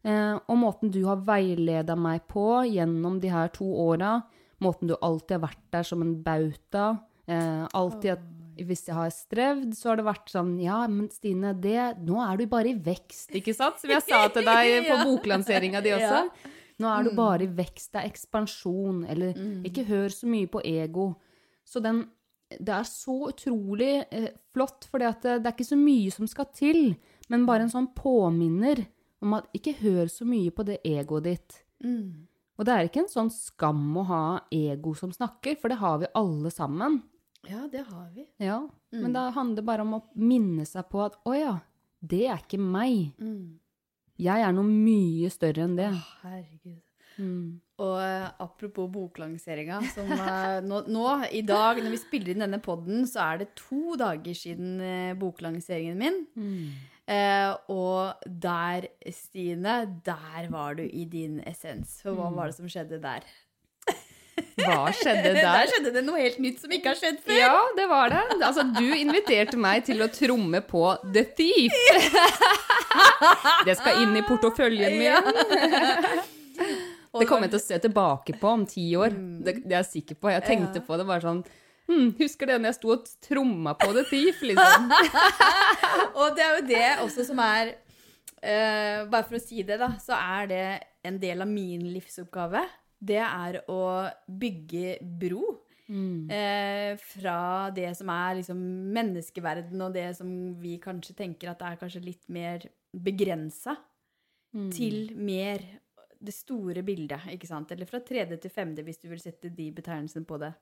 [0.06, 4.20] Eh, og måten du har veileda meg på gjennom de her to åra,
[4.62, 6.86] måten du alltid har vært der som en bauta,
[7.26, 8.14] eh, alltid
[8.64, 12.40] hvis jeg har strevd, så har det vært sånn Ja, men Stine, det, nå er
[12.40, 13.80] du bare i vekst, ikke sant?
[13.82, 16.22] Som jeg sa til deg på boklanseringa di også.
[16.24, 16.52] Ja.
[16.82, 20.60] Nå er du bare i vekst, det er ekspansjon, eller ikke hør så mye på
[20.64, 21.14] ego.
[21.64, 22.04] Så den
[22.46, 26.46] Det er så utrolig eh, flott, for det, det er ikke så mye som skal
[26.54, 26.94] til,
[27.28, 28.84] men bare en sånn påminner
[29.24, 31.56] om at ikke hør så mye på det egoet ditt.
[31.82, 32.28] Mm.
[32.56, 34.22] Og det er ikke en sånn skam å ha
[34.54, 37.00] ego som snakker, for det har vi alle sammen.
[37.50, 38.26] Ja, det har vi.
[38.42, 41.54] Ja, Men det handler bare om å minne seg på at å ja,
[42.00, 43.12] det er ikke meg.
[43.20, 43.58] Mm.
[44.20, 45.92] Jeg er noe mye større enn det.
[46.22, 46.82] Herregud.
[47.16, 47.60] Mm.
[47.80, 52.60] Og uh, apropos boklanseringa, som uh, nå, nå, i dag, når vi spiller inn denne
[52.64, 56.20] podden, så er det to dager siden uh, boklanseringen min.
[57.06, 62.00] Eh, og der, Stine, der var du i din essens.
[62.02, 63.26] For hva var det som skjedde der?
[64.56, 65.66] Hva skjedde Der der?
[65.72, 67.36] skjedde det noe helt nytt som ikke har skjedd før.
[67.38, 68.22] Ja, det var det.
[68.40, 71.76] Altså, du inviterte meg til å tromme på The Thief.
[73.68, 75.30] Det skal inn i porteføljen min.
[77.16, 79.14] Det kommer jeg til å se tilbake på om ti år.
[79.44, 80.32] Det, det er jeg sikker på.
[80.32, 81.44] Jeg tenkte på det bare sånn
[81.86, 84.88] Hmm, Husker det når jeg sto og tromma på The Thief, liksom.
[86.18, 87.68] Og det er jo det også som er
[88.42, 90.64] uh, Bare for å si det, da, så er det
[91.06, 92.64] en del av min livsoppgave.
[93.06, 93.82] Det er å
[94.26, 95.44] bygge bro.
[95.86, 98.62] Eh, fra det som er liksom
[98.96, 103.76] menneskeverden, og det som vi kanskje tenker at er kanskje litt mer begrensa,
[104.72, 105.62] til mer
[106.18, 107.70] det store bildet, ikke sant?
[107.74, 110.52] Eller fra tredje til femte, hvis du vil sette de betegnelsene på det.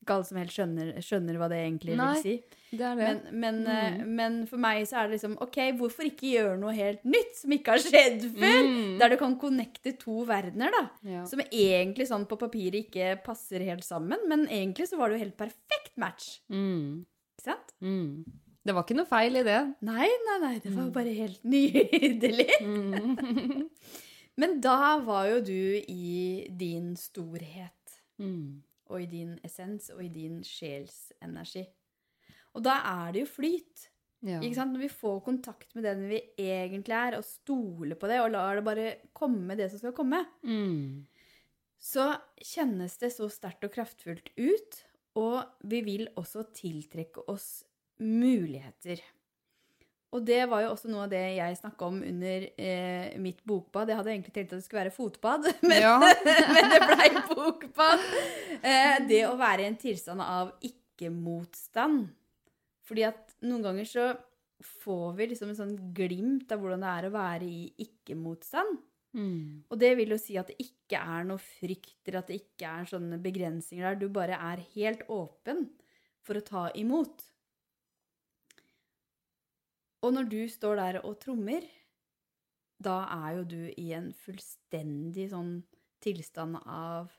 [0.00, 2.08] Ikke alle som helt skjønner, skjønner hva det egentlig Nei.
[2.16, 2.60] vil si.
[2.70, 3.08] Det er det.
[3.10, 4.12] Men, men, mm.
[4.16, 7.52] men for meg så er det liksom OK, hvorfor ikke gjøre noe helt nytt som
[7.52, 8.70] ikke har skjedd før?
[9.02, 10.84] Der du kan connecte to verdener, da.
[11.04, 11.24] Ja.
[11.28, 15.24] Som egentlig sånn på papiret ikke passer helt sammen, men egentlig så var det jo
[15.26, 16.30] helt perfekt match.
[16.48, 17.02] Mm.
[17.36, 17.76] Ikke sant?
[17.84, 18.24] Mm.
[18.64, 19.60] Det var ikke noe feil i det.
[19.88, 22.48] Nei, nei, nei, det var jo bare helt nydelig.
[24.40, 28.00] men da var jo du i din storhet.
[28.20, 28.60] Mm.
[28.90, 31.62] Og i din essens og i din sjelsenergi.
[32.58, 33.86] Og da er det jo flyt.
[34.26, 34.40] Ja.
[34.42, 38.58] Når vi får kontakt med den vi egentlig er, og stoler på det, og lar
[38.58, 41.06] det bare komme det som skal komme, Mm.
[41.80, 44.82] så kjennes det så sterkt og kraftfullt ut,
[45.16, 47.64] og vi vil også tiltrekke oss
[47.98, 49.00] muligheter.
[50.10, 53.92] Og det var jo også noe av det jeg snakka om under eh, mitt bokbad.
[53.92, 55.94] Jeg hadde egentlig tenkt at det skulle være fotbad, men, Ja.
[56.54, 58.08] men det blei bokbad.
[58.58, 62.08] Eh, det å være i en tilstand av ikke-motstand.
[62.90, 64.10] Fordi at noen ganger så
[64.82, 68.80] får vi liksom en sånn glimt av hvordan det er å være i ikke-motstand.
[69.16, 69.66] Mm.
[69.70, 72.74] Og det vil jo si at det ikke er noe frykt, eller at det ikke
[72.80, 73.98] er sånne begrensninger der.
[74.02, 75.68] Du bare er helt åpen
[76.26, 77.24] for å ta imot.
[80.00, 81.64] Og når du står der og trommer,
[82.80, 85.58] da er jo du i en fullstendig sånn
[86.00, 87.10] tilstand av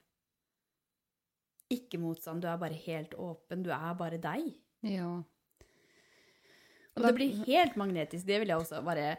[1.72, 2.42] ikke-motstand.
[2.42, 3.64] Du er bare helt åpen.
[3.64, 4.50] Du er bare deg.
[4.88, 5.12] Ja.
[6.92, 8.26] Og det blir helt magnetisk.
[8.28, 9.14] Det vil jeg også bare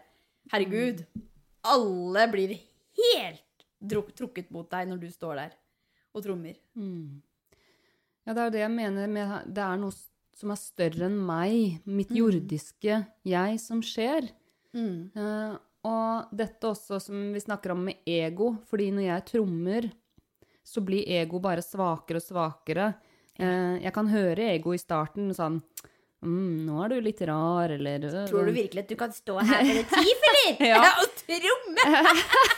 [0.51, 1.05] Herregud.
[1.70, 2.57] Alle blir
[2.98, 3.66] helt
[4.18, 5.53] trukket mot deg når du står der
[6.12, 6.57] og trommer.
[6.75, 7.22] Mm.
[8.27, 9.94] Ja, det er jo det jeg mener med Det er noe
[10.42, 14.26] som er større enn meg, mitt jordiske jeg, som skjer.
[14.74, 15.55] Eh,
[15.87, 19.88] og dette også som vi snakker om med ego, fordi når jeg trommer,
[20.62, 22.92] så blir ego bare svakere og svakere.
[23.40, 25.55] Uh, jeg kan høre ego i starten sånn
[26.20, 29.38] mm, 'Nå er du litt rar', eller uh, Tror du virkelig at du kan stå
[29.40, 30.66] her med det TIF, eller?
[30.68, 30.83] Ja.
[31.00, 31.87] og tromme?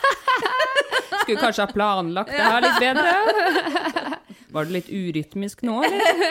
[1.23, 4.11] Skulle kanskje ha planlagt det her litt bedre.
[4.55, 6.23] Var det litt urytmisk nå, eller?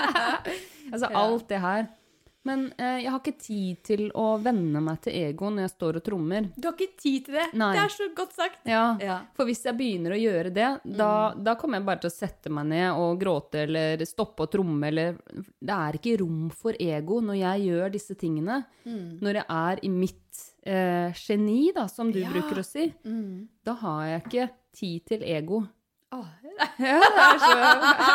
[0.92, 1.88] altså alt det her.
[2.48, 5.98] Men eh, jeg har ikke tid til å venne meg til ego når jeg står
[5.98, 6.46] og trommer.
[6.56, 7.42] Du har ikke tid til det.
[7.60, 7.68] Nei.
[7.76, 8.62] Det er så godt sagt.
[8.64, 9.16] Ja, Ja.
[9.36, 12.52] For hvis jeg begynner å gjøre det, da, da kommer jeg bare til å sette
[12.56, 15.18] meg ned og gråte eller stoppe å tromme eller
[15.60, 18.62] Det er ikke rom for ego når jeg gjør disse tingene.
[18.88, 22.32] Når jeg er i mitt eh, geni, da, som du Ja.
[22.32, 22.88] bruker å si.
[23.68, 24.48] Da har jeg ikke
[24.80, 25.60] tid til ego.
[26.12, 26.26] Åh,
[26.82, 26.96] Ja,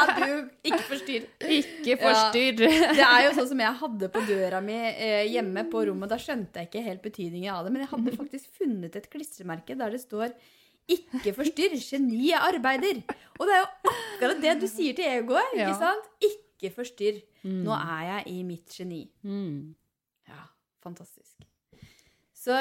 [0.03, 1.27] er du, ikke forstyrr.
[1.47, 2.57] Ikke forstyrr.
[2.59, 6.11] Det er jo sånn som jeg hadde på døra mi eh, hjemme på rommet.
[6.11, 9.77] Da skjønte jeg ikke helt betydningen av det, men jeg hadde faktisk funnet et klistremerke
[9.79, 10.33] der det står
[10.85, 12.99] 'Ikke forstyrr, geniet arbeider'.
[13.39, 15.79] Og det er jo akkurat det du sier til egoet, ikke Ja.
[15.79, 16.05] sant?
[16.21, 17.23] Ikke forstyrr.
[17.45, 19.09] Nå er jeg i mitt geni.
[19.23, 19.73] Mm.
[20.27, 20.43] Ja,
[20.83, 21.41] fantastisk.
[22.35, 22.53] Så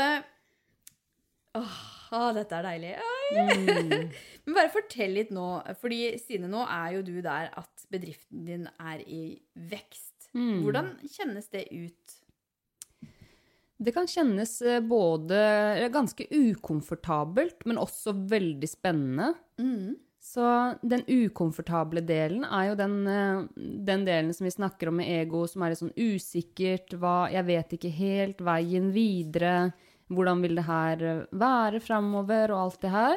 [1.55, 2.95] Åh, åh, dette er deilig.
[3.03, 4.01] Oi.
[4.45, 5.47] Men bare fortell litt nå,
[5.81, 9.25] fordi Stine, nå er jo du der at bedriften din er i
[9.71, 10.31] vekst.
[10.35, 10.63] Mm.
[10.65, 12.21] Hvordan kjennes det ut?
[13.85, 15.39] Det kan kjennes eh, både
[15.83, 19.33] eh, ganske ukomfortabelt, men også veldig spennende.
[19.59, 19.97] Mm.
[20.25, 20.45] Så
[20.81, 23.43] den ukomfortable delen er jo den, eh,
[23.85, 27.45] den delen som vi snakker om med ego, som er litt sånn usikkert, hva Jeg
[27.51, 29.75] vet ikke helt veien videre,
[30.13, 33.17] hvordan vil det her eh, være framover, og alt det her.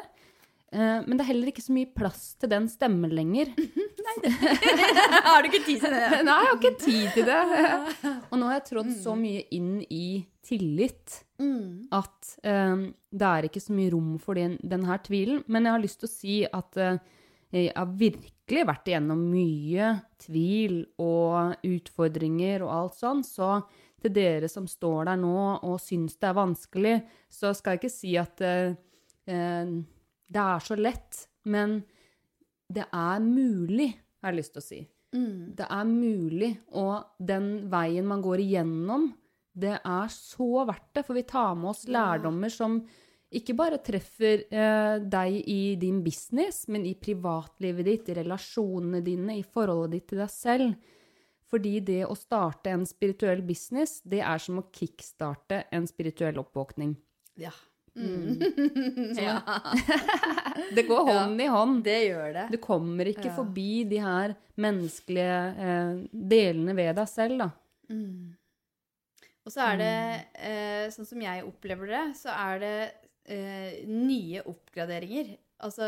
[0.71, 3.51] Eh, Men det er heller ikke så mye plass til den stemmen lenger.
[4.07, 4.31] Nei.
[5.27, 6.05] har du ikke tid til det?
[6.27, 8.15] Nei, jeg har ikke tid til det.
[8.31, 11.83] Og nå har jeg trådt så mye inn i tillit Mm.
[11.93, 12.79] at eh,
[13.13, 15.43] det er ikke så mye rom for den, den her tvilen.
[15.45, 16.97] Men jeg har lyst til å si at uh,
[17.53, 19.89] jeg er virkelig vært igjennom mye
[20.23, 23.59] tvil og utfordringer og alt sånn, så
[24.01, 26.95] til dere som står der nå og syns det er vanskelig,
[27.29, 28.75] så skal jeg ikke si at eh,
[29.27, 29.71] eh,
[30.27, 31.81] det er så lett, men
[32.67, 34.81] det er mulig, har jeg lyst til å si.
[35.15, 35.55] Mm.
[35.57, 39.09] Det er mulig, og den veien man går igjennom,
[39.57, 42.81] det er så verdt det, for vi tar med oss lærdommer som
[43.35, 49.35] ikke bare treffer eh, deg i din business, men i privatlivet ditt, i relasjonene dine,
[49.39, 50.93] i forholdet ditt til deg selv.
[51.47, 56.95] Fordi det å starte en spirituell business, det er som å kickstarte en spirituell oppvåkning.
[57.39, 57.53] Ja.
[57.97, 58.35] Mm.
[59.17, 59.39] ja.
[60.75, 61.79] Det går hånd i hånd.
[61.85, 62.43] Det gjør det.
[62.53, 63.35] Du kommer ikke Ja.
[63.35, 67.49] forbi de her menneskelige eh, delene ved deg selv, da.
[67.89, 68.35] Mm.
[69.47, 69.91] Og så er det,
[70.43, 72.77] eh, sånn som jeg opplever det, så er det
[73.27, 75.35] eh, nye oppgraderinger.
[75.65, 75.87] Altså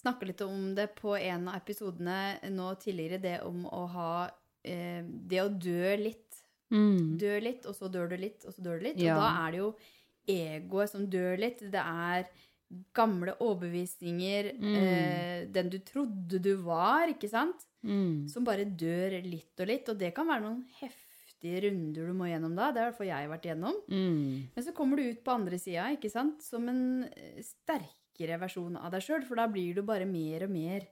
[0.00, 4.12] Snakke litt om det på en av episodene nå tidligere, det om å ha
[4.64, 6.38] eh, Det å dø litt.
[6.72, 7.18] Mm.
[7.20, 9.00] Dø litt, og så dør du litt, og så dør du litt.
[9.02, 9.16] Ja.
[9.16, 9.70] Og da er det jo
[10.30, 11.60] egoet som dør litt.
[11.74, 12.28] Det er
[12.94, 14.76] gamle overbevisninger, Mm.
[14.78, 17.66] eh, den du trodde du var, ikke sant?
[17.82, 18.28] Mm.
[18.28, 19.88] som bare dør litt og litt.
[19.88, 20.99] Og det kan være noen heftige
[21.42, 22.70] runder du må gjennom da.
[22.70, 23.80] Det har i hvert fall jeg vært gjennom.
[23.88, 24.52] Mm.
[24.54, 25.88] Men så kommer du ut på andre sida,
[26.44, 29.24] som en eh, sterkere versjon av deg sjøl.
[29.28, 30.86] For da blir du bare mer og mer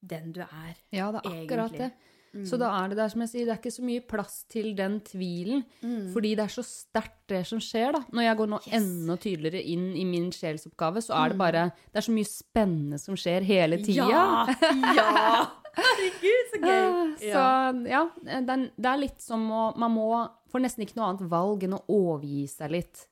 [0.00, 0.76] den du er.
[0.92, 1.90] Ja, det er akkurat Egentlig.
[1.90, 2.10] det.
[2.46, 4.68] Så da er det der, som jeg sier, det er ikke så mye plass til
[4.78, 5.64] den tvilen.
[5.82, 6.12] Mm.
[6.14, 8.04] Fordi det er så sterkt, det som skjer, da.
[8.14, 8.74] Når jeg går nå Yes.
[8.78, 12.98] enda tydeligere inn i min sjelsoppgave, så er det bare Det er så mye spennende
[13.02, 14.06] som skjer hele tida.
[14.06, 14.46] Ja!
[14.94, 15.46] ja!
[15.76, 16.86] Herregud, så gøy!
[16.90, 18.46] Ah, Så ja, er,
[18.76, 20.06] det er litt som å Man må
[20.50, 23.06] får nesten ikke noe annet valg enn å overgi seg litt.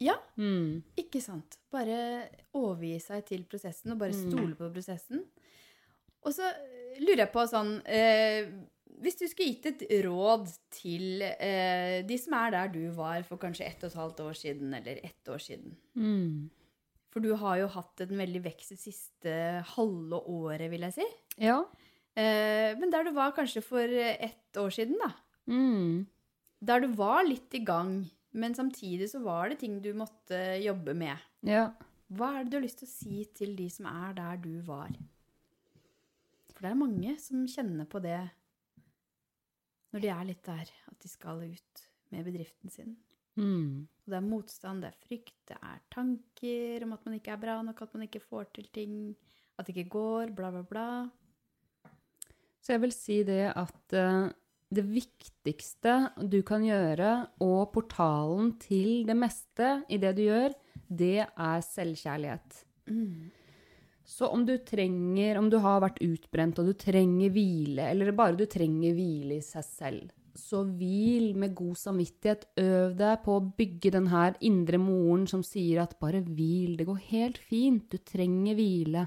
[0.00, 0.82] Ja, Mm.
[0.96, 1.56] ikke sant.
[1.74, 4.30] Bare overgi seg til prosessen og bare Mm.
[4.30, 5.24] stole på prosessen.
[6.22, 8.46] Og så eh, lurer jeg på sånn eh,
[9.00, 13.38] Hvis du skulle gitt et råd til eh, de som er der du var for
[13.38, 16.48] kanskje ett og et halvt år siden, eller ett år siden Mm.
[17.18, 19.30] For du har jo hatt en veldig vekst det siste
[19.72, 21.06] halve året, vil jeg si.
[21.42, 21.56] Ja.
[22.14, 25.08] Eh, men der du var kanskje for ett år siden, da.
[25.50, 26.06] Mm.
[26.62, 28.04] Der du var litt i gang,
[28.38, 31.18] men samtidig så var det ting du måtte jobbe med.
[31.42, 31.72] Ja.
[32.06, 34.54] Hva er det du har lyst til å si til de som er der du
[34.70, 34.94] var?
[36.54, 38.20] For det er mange som kjenner på det
[39.90, 42.94] når de er litt der, at de skal ut med bedriften sin.
[43.38, 43.86] Mm.
[43.86, 47.40] Og det er motstand, det er frykt, det er tanker om at man ikke er
[47.42, 48.98] bra nok, at man ikke får til ting,
[49.58, 50.90] at det ikke går, bla, bla, bla.
[52.58, 54.28] Så jeg vil si det at uh,
[54.74, 55.94] det viktigste
[56.28, 57.12] du kan gjøre,
[57.44, 60.56] og portalen til det meste i det du gjør,
[60.88, 62.62] det er selvkjærlighet.
[64.08, 68.38] Så om du trenger, om du har vært utbrent og du trenger hvile, eller bare
[68.38, 72.46] du trenger hvile i seg selv, så hvil med god samvittighet.
[72.62, 76.86] Øv deg på å bygge den her indre moren som sier at bare hvil, det
[76.88, 79.06] går helt fint, du trenger hvile.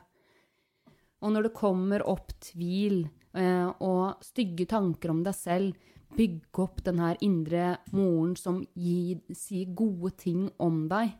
[1.21, 3.03] Og når det kommer opp tvil
[3.37, 7.65] eh, og stygge tanker om deg selv, bygg opp den her indre
[7.95, 11.13] moren som gir, sier gode ting om deg.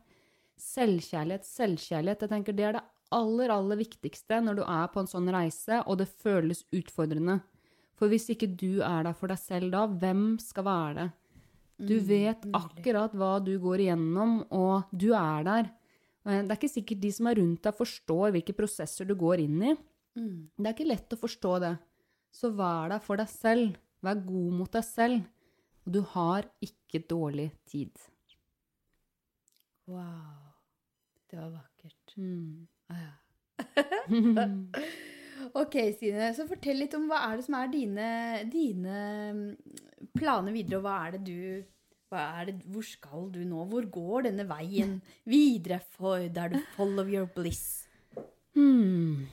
[0.62, 5.10] Selvkjærlighet, selvkjærlighet, jeg tenker det er det aller, aller viktigste når du er på en
[5.10, 7.40] sånn reise, og det føles utfordrende.
[7.98, 11.08] For hvis ikke du er der for deg selv da, hvem skal være det?
[11.82, 15.70] Du vet akkurat hva du går igjennom, og du er der.
[16.26, 19.42] Eh, Det er ikke sikkert de som er rundt deg, forstår hvilke prosesser du går
[19.42, 19.74] inn i.
[20.58, 21.72] Det er ikke lett å forstå det.
[22.32, 23.76] Så vær der for deg selv.
[24.02, 25.24] Vær god mot deg selv.
[25.86, 27.90] Og du har ikke dårlig tid.
[29.86, 30.54] Wow.
[31.30, 32.14] Det var vakkert.
[32.16, 32.68] Mm.
[32.92, 33.12] Ah, ja.
[35.58, 38.08] Ok, Stine, så fortell litt om hva er det som er dine,
[38.52, 38.96] dine
[39.34, 39.46] mm,
[40.16, 41.38] planer videre, og hva er det du
[42.12, 43.62] hva er det, Hvor skal du nå?
[43.70, 47.86] Hvor går denne veien videre for der du follow your bliss?
[48.52, 49.24] Hmm.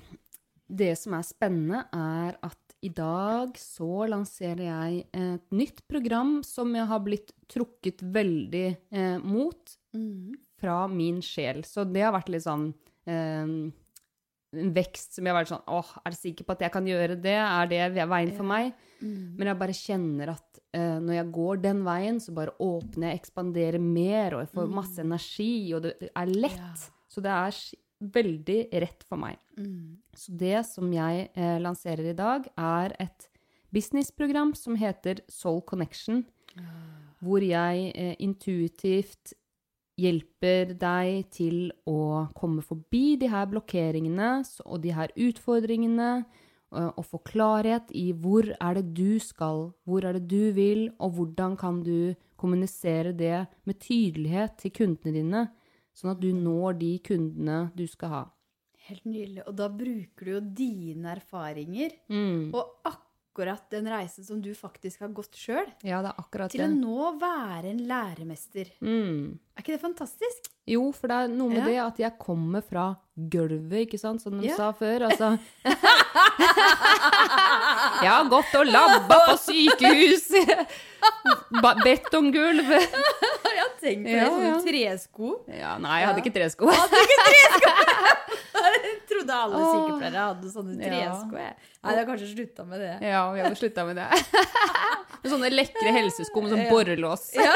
[0.70, 6.72] Det som er spennende, er at i dag så lanserer jeg et nytt program som
[6.78, 10.36] jeg har blitt trukket veldig eh, mot Mm.
[10.62, 11.64] fra min sjel.
[11.66, 12.68] Så det har vært litt sånn
[13.10, 13.54] eh,
[14.56, 16.88] en vekst som jeg har vært sånn Åh, er du sikker på at jeg kan
[16.90, 17.36] gjøre det?
[17.38, 18.72] Er det veien for meg?
[19.00, 19.36] Mm.
[19.38, 23.22] Men jeg bare kjenner at uh, når jeg går den veien, så bare åpner jeg,
[23.22, 26.58] ekspanderer mer, og jeg får masse energi, og det er lett.
[26.88, 26.96] Ja.
[27.10, 27.62] Så det er
[28.20, 29.40] veldig rett for meg.
[29.60, 30.00] Mm.
[30.18, 33.30] Så det som jeg uh, lanserer i dag, er et
[33.76, 36.24] businessprogram som heter Soul Connection,
[37.20, 39.34] hvor jeg eh, intuitivt
[40.00, 44.32] hjelper deg til å komme forbi de her blokkeringene
[44.66, 46.12] og de her utfordringene,
[46.70, 51.16] og få klarhet i hvor er det du skal, hvor er det du vil, og
[51.18, 55.42] hvordan kan du kommunisere det med tydelighet til kundene dine,
[55.98, 58.22] sånn at du når de kundene du skal ha.
[58.86, 59.44] Helt nydelig.
[59.48, 62.54] Og da bruker du jo dine erfaringer Mm.
[62.54, 63.09] og akkurat
[63.72, 66.02] den reisen som du faktisk har gått sjøl, Ja,
[66.50, 68.66] til å nå være en læremester.
[68.82, 69.38] Mm.
[69.56, 70.50] Er ikke det fantastisk?
[70.68, 71.66] Jo, for det er noe med Ja.
[71.66, 74.56] det at jeg kommer fra gulvet, ikke sant, som de Ja.
[74.56, 75.10] sa før.
[75.10, 75.40] Altså
[78.02, 80.30] Jeg har gått og labba på sykehus.
[81.84, 82.70] Betonggulv.
[83.80, 85.30] Tenkt på Ja, det, en tresko.
[85.48, 86.24] Ja, nei, jeg hadde Ja.
[86.26, 86.66] ikke tresko.
[88.60, 91.38] Jeg trodde alle sykepleiere hadde sånne tresko.
[91.40, 91.54] Jeg.
[91.80, 92.92] Nei, jeg har kanskje slutta med det.
[93.08, 94.08] Ja, vi hadde slutta med det.
[95.20, 97.26] Med sånne lekre helsesko med sånn borrelås.
[97.36, 97.52] Ja.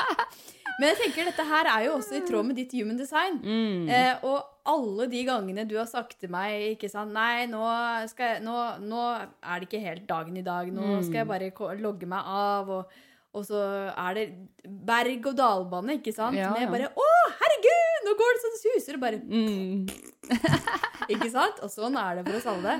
[0.80, 3.36] Men jeg tenker dette her er jo også i tråd med ditt human design.
[3.44, 3.84] Mm.
[3.92, 4.40] Eh, og
[4.72, 7.60] alle de gangene du har sagt til meg ikke sant, Nei, nå,
[8.08, 8.56] jeg, nå,
[8.88, 10.72] nå er det ikke helt dagen i dag.
[10.72, 11.04] Nå Mm.
[11.06, 12.70] skal jeg bare logge meg av.
[12.80, 12.98] Og,
[13.36, 13.60] og så
[13.94, 14.24] er det
[14.66, 16.34] berg-og-dal-bane, ikke sant?
[16.38, 17.08] Ja, Med bare Å,
[17.40, 18.00] herregud!
[18.06, 18.96] Nå går det så det suser!
[18.98, 19.86] Og bare Mm.
[21.10, 21.58] Ikke sant?
[21.64, 22.74] Og sånn er det for oss alle.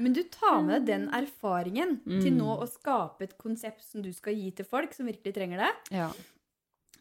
[0.00, 4.10] Men du tar med deg den erfaringen til nå å skape et konsept som du
[4.12, 5.70] skal gi til folk som virkelig trenger det.
[5.96, 6.10] Ja.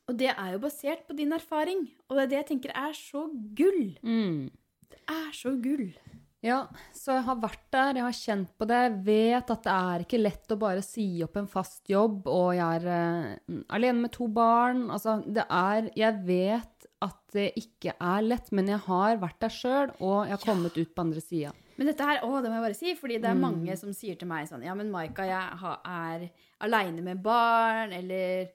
[0.07, 1.83] Og det er jo basert på din erfaring.
[2.07, 3.25] Og det er det jeg tenker er så
[3.59, 3.91] gull.
[4.07, 4.47] Mm.
[4.89, 5.89] Det er så gull.
[6.45, 6.61] Ja,
[6.95, 8.79] så jeg har vært der, jeg har kjent på det.
[8.85, 12.53] Jeg vet at det er ikke lett å bare si opp en fast jobb, og
[12.55, 14.85] jeg er uh, alene med to barn.
[14.87, 19.51] Altså, det er Jeg vet at det ikke er lett, men jeg har vært der
[19.51, 21.51] sjøl, og jeg har kommet ut på andre sida.
[21.79, 24.17] Men dette her, å, det må jeg bare si, fordi det er mange som sier
[24.19, 26.25] til meg sånn Ja, men Maika, jeg har, er
[26.67, 28.49] aleine med barn, eller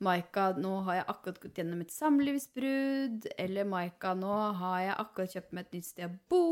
[0.00, 5.34] Maika, nå har jeg akkurat gått gjennom et samlivsbrudd, eller Maika, nå har jeg akkurat
[5.36, 6.44] kjøpt meg et nytt sted å bo,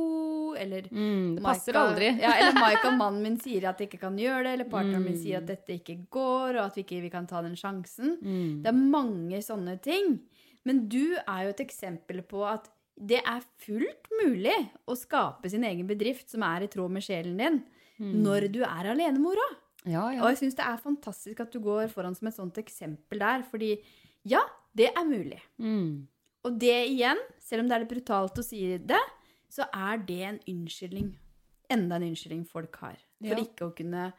[0.57, 2.09] eller Mm, det passer Maika- aldri.
[2.21, 5.15] Ja, eller Maika, mannen min, sier at jeg ikke kan gjøre det, eller partneren min
[5.17, 5.23] Mm.
[5.23, 8.17] sier at dette ikke går, og at vi ikke vi kan ta den sjansen.
[8.23, 8.63] Mm.
[8.63, 10.21] Det er mange sånne ting.
[10.65, 12.69] Men du er jo et eksempel på at
[13.01, 14.57] det er fullt mulig
[14.89, 17.63] å skape sin egen bedrift som er i tråd med sjelen din,
[18.01, 19.57] når du er alenemor òg.
[19.87, 23.19] Ja, Og jeg syns det er fantastisk at du går foran som et sånt eksempel
[23.23, 23.79] der, fordi
[24.27, 24.41] ja,
[24.75, 25.39] det er mulig.
[25.63, 26.07] Mm.
[26.45, 28.99] Og det igjen, selv om det er litt brutalt å si det,
[29.51, 31.15] så er det en unnskyldning.
[31.71, 32.97] Enda en unnskyldning folk har.
[33.21, 33.37] For Ja.
[33.45, 34.13] ikke å kunne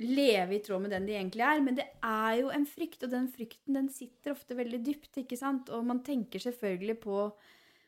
[0.00, 1.60] leve i tråd med den de egentlig er.
[1.62, 5.12] Men det er jo en frykt, og den frykten den sitter ofte veldig dypt.
[5.22, 5.70] ikke sant?
[5.70, 7.32] Og man tenker selvfølgelig på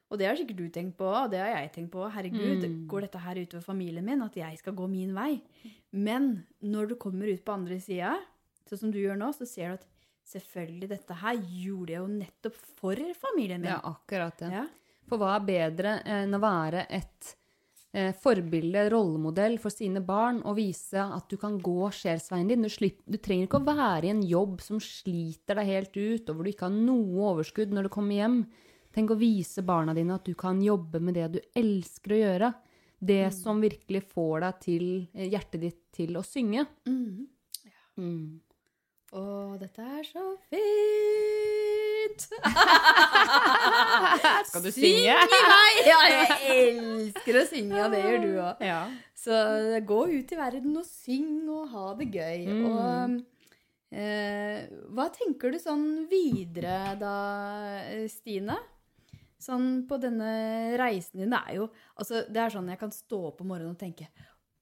[0.08, 2.08] og det har sikkert du tenkt på, og det har jeg tenkt på.
[2.12, 2.86] Herregud, Mm.
[2.86, 4.22] går dette her utover familien min?
[4.22, 5.42] At jeg skal gå min vei?
[5.92, 8.16] Men når du kommer ut på andre sida,
[8.70, 9.86] sånn som du gjør nå, så ser du at
[10.24, 13.70] selvfølgelig, dette her gjorde jeg jo nettopp for familien min.
[13.72, 14.52] ja, akkurat det.
[14.52, 14.66] Ja.
[15.06, 17.32] For hva er bedre enn å være et
[17.94, 22.66] eh, forbilde, rollemodell for sine barn, og vise at du kan gå sjelsveien din?
[22.66, 26.28] Du, slipper, du trenger ikke å være i en jobb som sliter deg helt ut,
[26.28, 28.40] og hvor du ikke har noe overskudd når du kommer hjem.
[28.96, 32.52] Tenk å vise barna dine at du kan jobbe med det du elsker å gjøre.
[33.06, 36.66] Det som virkelig får deg til, eh, hjertet ditt til å synge.
[37.62, 37.82] Ja.
[38.00, 38.40] Mm.
[39.16, 42.26] Å, dette er så fint!
[44.48, 45.14] Skal du Syng synge?
[45.16, 45.72] i vei!
[45.90, 48.54] Ja, jeg elsker å synge, og det gjør du òg.
[48.66, 48.82] Ja.
[49.16, 49.32] Så
[49.88, 52.44] gå ut i verden og syng og ha det gøy.
[52.46, 52.64] Mm.
[52.68, 52.76] Og
[53.96, 54.58] eh,
[54.92, 57.16] hva tenker du sånn videre da,
[58.12, 58.56] Stine?
[59.40, 60.30] Sånn på denne
[60.80, 61.32] reisen din.
[61.32, 64.06] Det er jo altså, det er sånn jeg kan stå opp om morgenen og tenke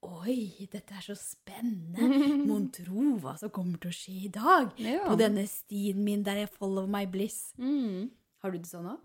[0.04, 2.04] Oi, dette er så spennende.
[2.48, 4.74] Mon tro hva som kommer til å skje i dag.
[4.80, 5.00] Ja.
[5.08, 7.54] På denne stien min der jeg follow my bliss.
[7.56, 8.10] Mm.
[8.44, 9.00] Har du det sånn òg?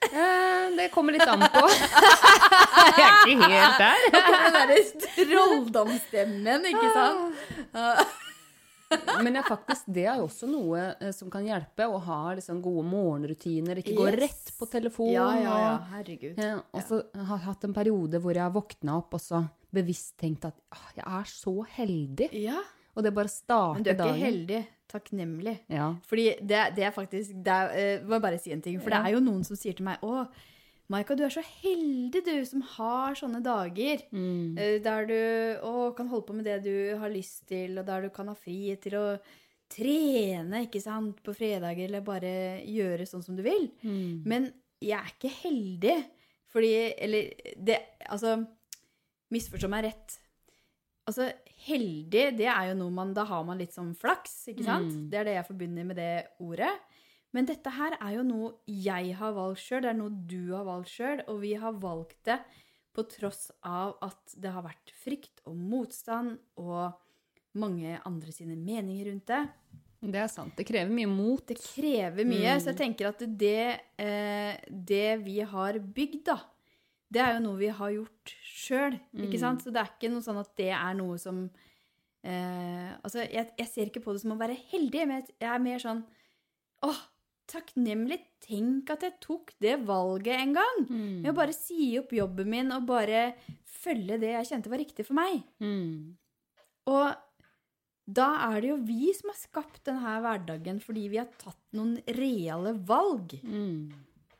[0.00, 1.66] Eh, det kommer litt an på.
[3.00, 4.04] Jeg er ikke helt der.
[4.14, 4.78] Den derre
[5.18, 8.14] trolldomsstemmen, ikke sant?
[9.22, 12.62] Men ja, faktisk, det er jo også noe eh, som kan hjelpe, å ha liksom
[12.64, 13.82] gode morgenrutiner.
[13.82, 15.12] Ikke gå rett på telefon.
[15.12, 15.74] Ja, ja, ja.
[15.92, 16.40] Herregud.
[16.40, 19.44] Ja, og så har jeg hatt en periode hvor jeg har våkna opp, og så
[19.72, 22.28] bevisst tenkt at ah, jeg er så heldig.
[22.34, 22.58] Ja,
[22.96, 24.22] Og det bare starter men du er ikke dagen.
[24.24, 24.60] heldig.
[24.90, 25.56] Takknemlig.
[25.70, 25.92] Ja.
[26.10, 28.80] Fordi det, det er faktisk det er, eh, Må jeg bare si en ting.
[28.82, 30.24] For det er jo noen som sier til meg Å,
[30.90, 34.02] Maika, du er så heldig, du, som har sånne dager.
[34.10, 34.58] Mm.
[34.58, 35.14] eh, Der du
[35.62, 38.34] å, kan holde på med det du har lyst til, og der du kan ha
[38.34, 39.04] frihet til å
[39.70, 42.32] trene ikke sant, på fredager, eller bare
[42.66, 43.68] gjøre sånn som du vil.
[43.86, 44.22] Mm.
[44.26, 44.48] Men
[44.82, 45.98] jeg er ikke heldig.
[46.50, 47.30] Fordi Eller
[47.62, 47.76] det
[48.10, 48.32] Altså,
[49.30, 50.16] misforstå meg rett.
[51.08, 51.30] Altså,
[51.66, 54.92] heldig, det er jo noe man Da har man litt sånn flaks, ikke sant?
[54.92, 55.04] Mm.
[55.10, 56.70] Det er det jeg forbinder med det ordet.
[57.32, 60.64] Men dette her er jo noe jeg har valgt sjøl, det er noe du har
[60.66, 62.38] valgt sjøl, og vi har valgt det
[62.94, 66.90] på tross av at det har vært frykt og motstand og
[67.54, 69.44] mange andre sine meninger rundt det.
[70.00, 70.54] Det er sant.
[70.56, 71.42] Det krever mye mot.
[71.46, 72.60] Det krever mye, Mm.
[72.62, 76.38] så jeg tenker at det, eh, det vi har bygd, da,
[77.10, 79.58] det er jo noe vi har gjort sjøl, Mm.
[79.62, 81.50] Så det er ikke noe sånn at det er noe som
[82.22, 85.62] eh, Altså, jeg, jeg ser ikke på det som å være heldig, men jeg er
[85.64, 86.04] mer sånn
[86.86, 87.00] Åh,
[87.50, 88.20] takknemlig.
[88.40, 90.78] Tenk at jeg tok det valget en gang.
[90.88, 91.16] Mm.
[91.24, 93.34] Med å bare si opp jobben min og bare
[93.68, 95.42] følge det jeg kjente var riktig for meg.
[95.60, 96.14] Mm.
[96.88, 97.10] Og
[98.10, 101.98] da er det jo vi som har skapt denne hverdagen fordi vi har tatt noen
[102.16, 103.36] reale valg.
[103.44, 103.90] Mm.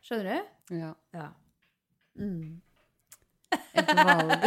[0.01, 0.57] Skjønner du?
[0.81, 0.95] Ja.
[1.15, 1.29] Ja.
[2.19, 2.61] Mm.
[3.75, 4.45] Et valg.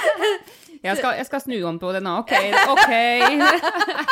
[0.86, 2.16] jeg, skal, jeg skal snu om på det nå.
[2.22, 2.32] OK.
[2.74, 2.92] ok.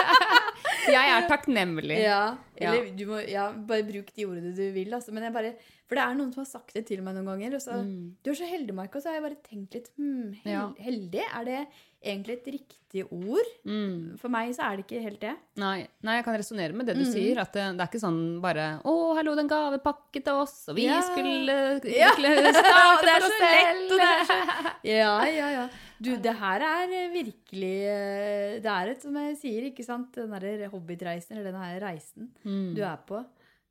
[0.97, 1.99] jeg er takknemlig.
[2.03, 2.23] Ja,
[2.61, 2.75] Ja.
[2.97, 4.93] du må ja, bare bruk de ordene du vil.
[4.95, 5.12] Altså.
[5.14, 5.53] Men jeg bare,
[5.91, 7.59] for det er noen som har sagt det til meg noen ganger.
[7.59, 8.14] Og så, Mm.
[8.22, 10.68] Du er så heldig, Marco.' Så har jeg bare tenkt litt hmm, hel Ja.
[10.78, 11.24] Heldig?
[11.34, 11.66] Er det
[12.01, 13.51] egentlig et riktig ord?
[13.66, 14.16] Mm.
[14.18, 15.34] For meg så er det ikke helt det.
[15.61, 17.12] Nei, nei, jeg kan resonnere med det du Mm.
[17.12, 17.38] sier.
[17.43, 20.68] At det, det er ikke sånn bare 'Å, hallo, den det en gavepakke til oss,
[20.68, 21.01] og vi Ja.
[21.03, 22.12] skulle Ja.
[22.14, 24.74] skulle starte Det er så lett, og det er selv'.
[24.84, 25.68] Ja, ja, ja.
[26.01, 30.30] Du, det her er virkelig eh, Det er et, som jeg sier, ikke sant, den
[30.30, 32.74] derre Hobbitreisen, eller den her reisen Mm.
[32.74, 33.24] du er på,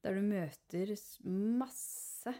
[0.03, 1.17] der du møter s-
[2.20, 2.36] masse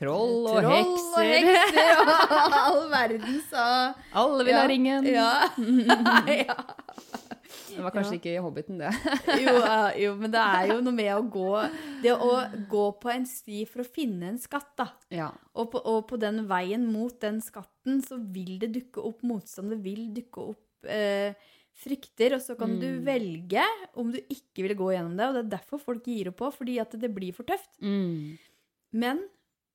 [0.00, 1.18] Troll og troll hekser.
[1.18, 5.04] og hekser og all verdens av Alle vil ha ringen.
[5.10, 5.30] Ja.
[6.46, 6.54] ja.
[7.70, 8.90] Det var kanskje ikke i Hobbiten, det.
[9.42, 11.50] Jo, ja, jo, men det er jo noe med å gå
[12.04, 12.30] Det å
[12.70, 14.88] gå på en sti for å finne en skatt, da.
[15.12, 15.28] Ja.
[15.58, 19.74] Og på, og på den veien mot den skatten så vil det dukke opp motstand,
[19.74, 21.34] det vil dukke opp eh,
[21.80, 23.02] frykter, og så kan du Mm.
[23.06, 23.62] velge
[24.00, 25.26] om du ikke vil gå gjennom det.
[25.28, 27.70] Og det er derfor folk gir opp på, fordi at det blir for tøft.
[27.80, 28.36] Mm.
[28.92, 29.22] Men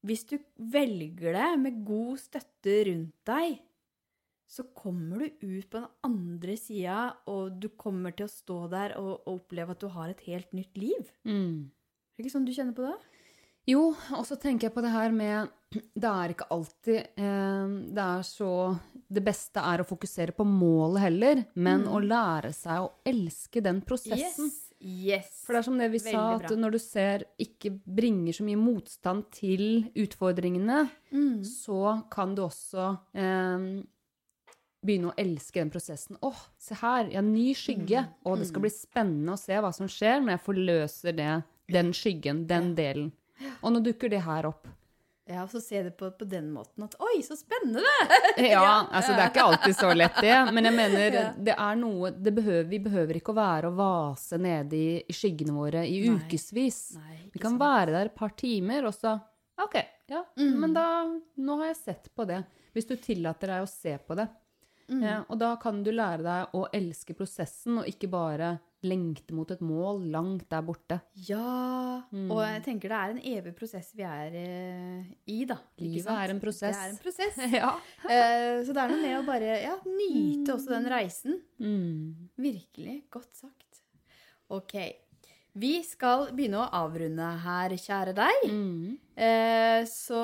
[0.05, 3.59] hvis du velger det med god støtte rundt deg,
[4.47, 8.93] så kommer du ut på den andre sida, og du kommer til å stå der
[8.99, 11.09] og, og oppleve at du har et helt nytt liv.
[11.25, 11.71] Mm.
[11.71, 12.93] Er det ikke sånn du kjenner på det?
[13.65, 15.49] Jo, og så tenker jeg på det her med
[15.97, 18.49] Det er ikke alltid eh, Det er så
[19.09, 21.89] Det beste er å fokusere på målet heller, men Mm.
[21.89, 24.51] å lære seg å elske den prosessen.
[24.51, 24.64] Yes.
[24.85, 25.41] Yes.
[25.45, 26.55] For det er som det vi sa, at bra.
[26.61, 29.65] når du ser ikke bringer så mye motstand til
[29.97, 31.43] utfordringene, Mm.
[31.43, 33.83] så kan du også eh,
[34.85, 36.17] begynne å elske den prosessen.
[36.21, 38.01] Åh, se her, jeg har ny skygge.
[38.05, 38.15] Mm.
[38.29, 41.31] Og det skal bli spennende å se hva som skjer når jeg forløser det,
[41.73, 43.11] den skyggen, den delen.
[43.63, 44.67] Og nå dukker det her opp.
[45.27, 47.81] Ja, og så se det på, på den måten at Oi, så spennende!
[48.37, 51.15] Ja, altså det er ikke alltid så lett det, men jeg mener
[51.47, 55.15] det er noe det behøver, Vi behøver ikke å være og vase nede i, i
[55.17, 56.19] skyggene våre i Nei.
[56.19, 56.79] ukevis.
[57.33, 59.15] Vi kan være der et par timer, og så
[59.65, 59.79] OK,
[60.11, 60.55] ja, Mm.
[60.61, 60.85] men da
[61.41, 62.43] Nå har jeg sett på det.
[62.75, 64.27] Hvis du tillater deg å se på det.
[64.91, 65.01] Mm.
[65.01, 69.49] Ja, og da kan du lære deg å elske prosessen, og ikke bare lengte mot
[69.51, 70.99] et mål langt der borte.
[71.27, 72.01] Ja.
[72.11, 72.29] Mm.
[72.29, 75.57] Og jeg tenker det er en evig prosess vi er eh, i, da.
[75.81, 76.75] Livet er en prosess.
[76.75, 77.41] Det er en prosess.
[77.55, 77.71] Ja.
[77.77, 81.39] uh, så det er noe med å bare ja, nyte også den reisen.
[81.61, 82.29] Mm.
[82.41, 83.83] Virkelig godt sagt.
[84.53, 84.77] Ok.
[85.55, 88.47] Vi skal begynne å avrunde her, kjære deg.
[88.51, 88.97] Mm.
[89.15, 90.21] Eh, så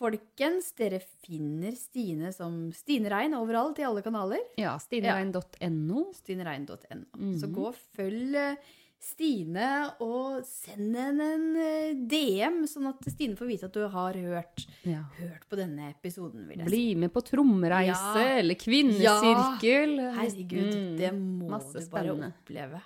[0.00, 4.40] folkens, dere finner Stine som Stine Rein overalt i alle kanaler.
[4.58, 6.06] Ja, stinerein.no.
[6.16, 7.04] stinerein.no.
[7.18, 7.34] Mhm.
[7.40, 8.56] Så gå og følg eh,
[9.00, 9.66] Stine,
[10.04, 14.66] og send henne en eh, DM, sånn at Stine får vite at du har hørt,
[14.84, 15.06] Ja.
[15.16, 16.50] hørt på denne episoden.
[16.66, 18.36] Bli med på trommereise Ja.
[18.42, 19.94] eller kvinnesirkel.
[20.18, 20.96] Herregud, Mm.
[20.98, 22.32] det må masse du bare spennende.
[22.44, 22.82] oppleve.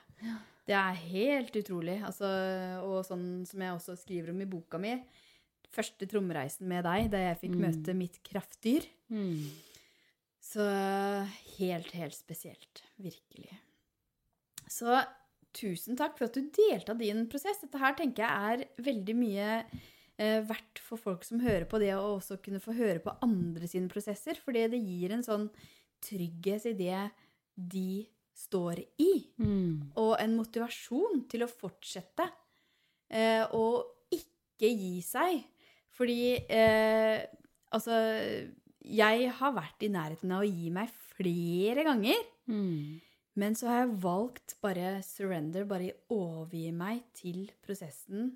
[0.67, 1.99] Det er helt utrolig.
[2.07, 2.25] Altså,
[2.83, 4.95] og sånn som jeg også skriver om i boka mi,
[5.75, 7.63] første trommereisen med deg, da jeg fikk Mm.
[7.67, 8.87] møte mitt kraftdyr.
[9.11, 9.51] Mm.
[10.45, 10.65] Så
[11.59, 12.83] helt, helt spesielt.
[13.01, 13.59] Virkelig.
[14.71, 14.99] Så
[15.55, 17.61] tusen takk for at du delte av din prosess.
[17.63, 19.49] Dette her tenker jeg er veldig mye
[20.19, 23.67] eh, verdt for folk som hører på det, å også kunne få høre på andre
[23.71, 24.39] sine prosesser.
[24.45, 25.49] Fordi det gir en sånn
[26.05, 27.11] trygghet i det
[27.57, 28.05] de
[28.35, 29.13] står i.
[29.39, 29.91] Mm.
[29.97, 32.29] Og en motivasjon til å fortsette.
[33.11, 35.43] Eh, og ikke gi seg.
[35.95, 37.23] Fordi eh,
[37.75, 37.97] altså
[38.85, 42.25] Jeg har vært i nærheten av å gi meg flere ganger.
[42.51, 43.01] Mm.
[43.41, 48.35] Men så har jeg valgt bare surrender, bare overgi meg til prosessen.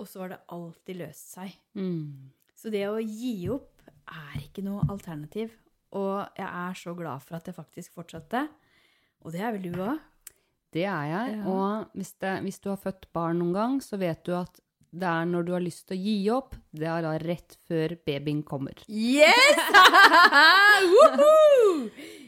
[0.00, 1.52] Og så har det alltid løst seg.
[1.78, 2.32] Mm.
[2.56, 5.52] Så det å gi opp er ikke noe alternativ.
[5.98, 8.46] Og jeg er så glad for at jeg faktisk fortsatte.
[9.22, 10.00] Og det er vel du òg?
[10.72, 11.40] Det er jeg.
[11.52, 14.62] Og hvis, det, hvis du har født barn noen gang, så vet du at
[14.92, 17.94] det er når du har lyst til å gi opp, det er da rett før
[18.06, 18.76] babyen kommer.
[18.88, 19.56] Yes!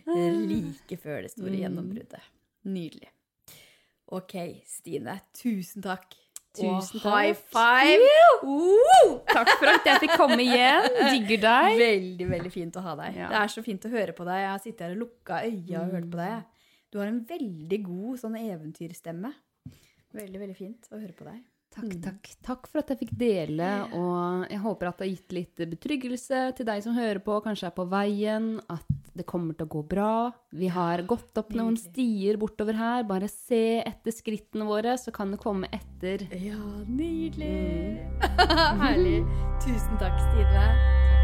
[0.06, 1.60] Like før det store Mm.
[1.62, 2.20] gjennombruddet.
[2.64, 3.08] Nydelig.
[4.12, 4.34] Ok,
[4.66, 5.20] Stine.
[5.34, 6.14] Tusen takk.
[6.54, 8.00] Tusen Og high five!
[8.44, 9.18] Woo!
[9.26, 10.86] Takk for at jeg fikk komme igjen.
[11.10, 11.78] Digger deg.
[11.80, 13.16] Veldig, veldig fint å ha deg.
[13.16, 13.28] Ja.
[13.32, 14.38] Det er så fint å høre på deg.
[14.44, 16.44] Jeg har sittet her og lukka øya og hørt på deg.
[16.92, 19.32] Du har en veldig god sånn eventyrstemme.
[20.14, 21.40] Veldig, veldig fint å høre på deg.
[21.74, 22.28] Takk, takk.
[22.46, 23.68] Takk for at jeg fikk dele,
[23.98, 27.66] og jeg håper at det har gitt litt betryggelse til deg som hører på, kanskje
[27.70, 30.12] er på veien, at det kommer til å gå bra.
[30.54, 33.06] Vi har gått opp noen stier bortover her.
[33.06, 36.26] Bare se etter skrittene våre, så kan det komme etter.
[36.34, 38.02] Ja, nydelig.
[38.82, 39.22] Herlig.
[39.62, 41.23] Tusen takk, Stine.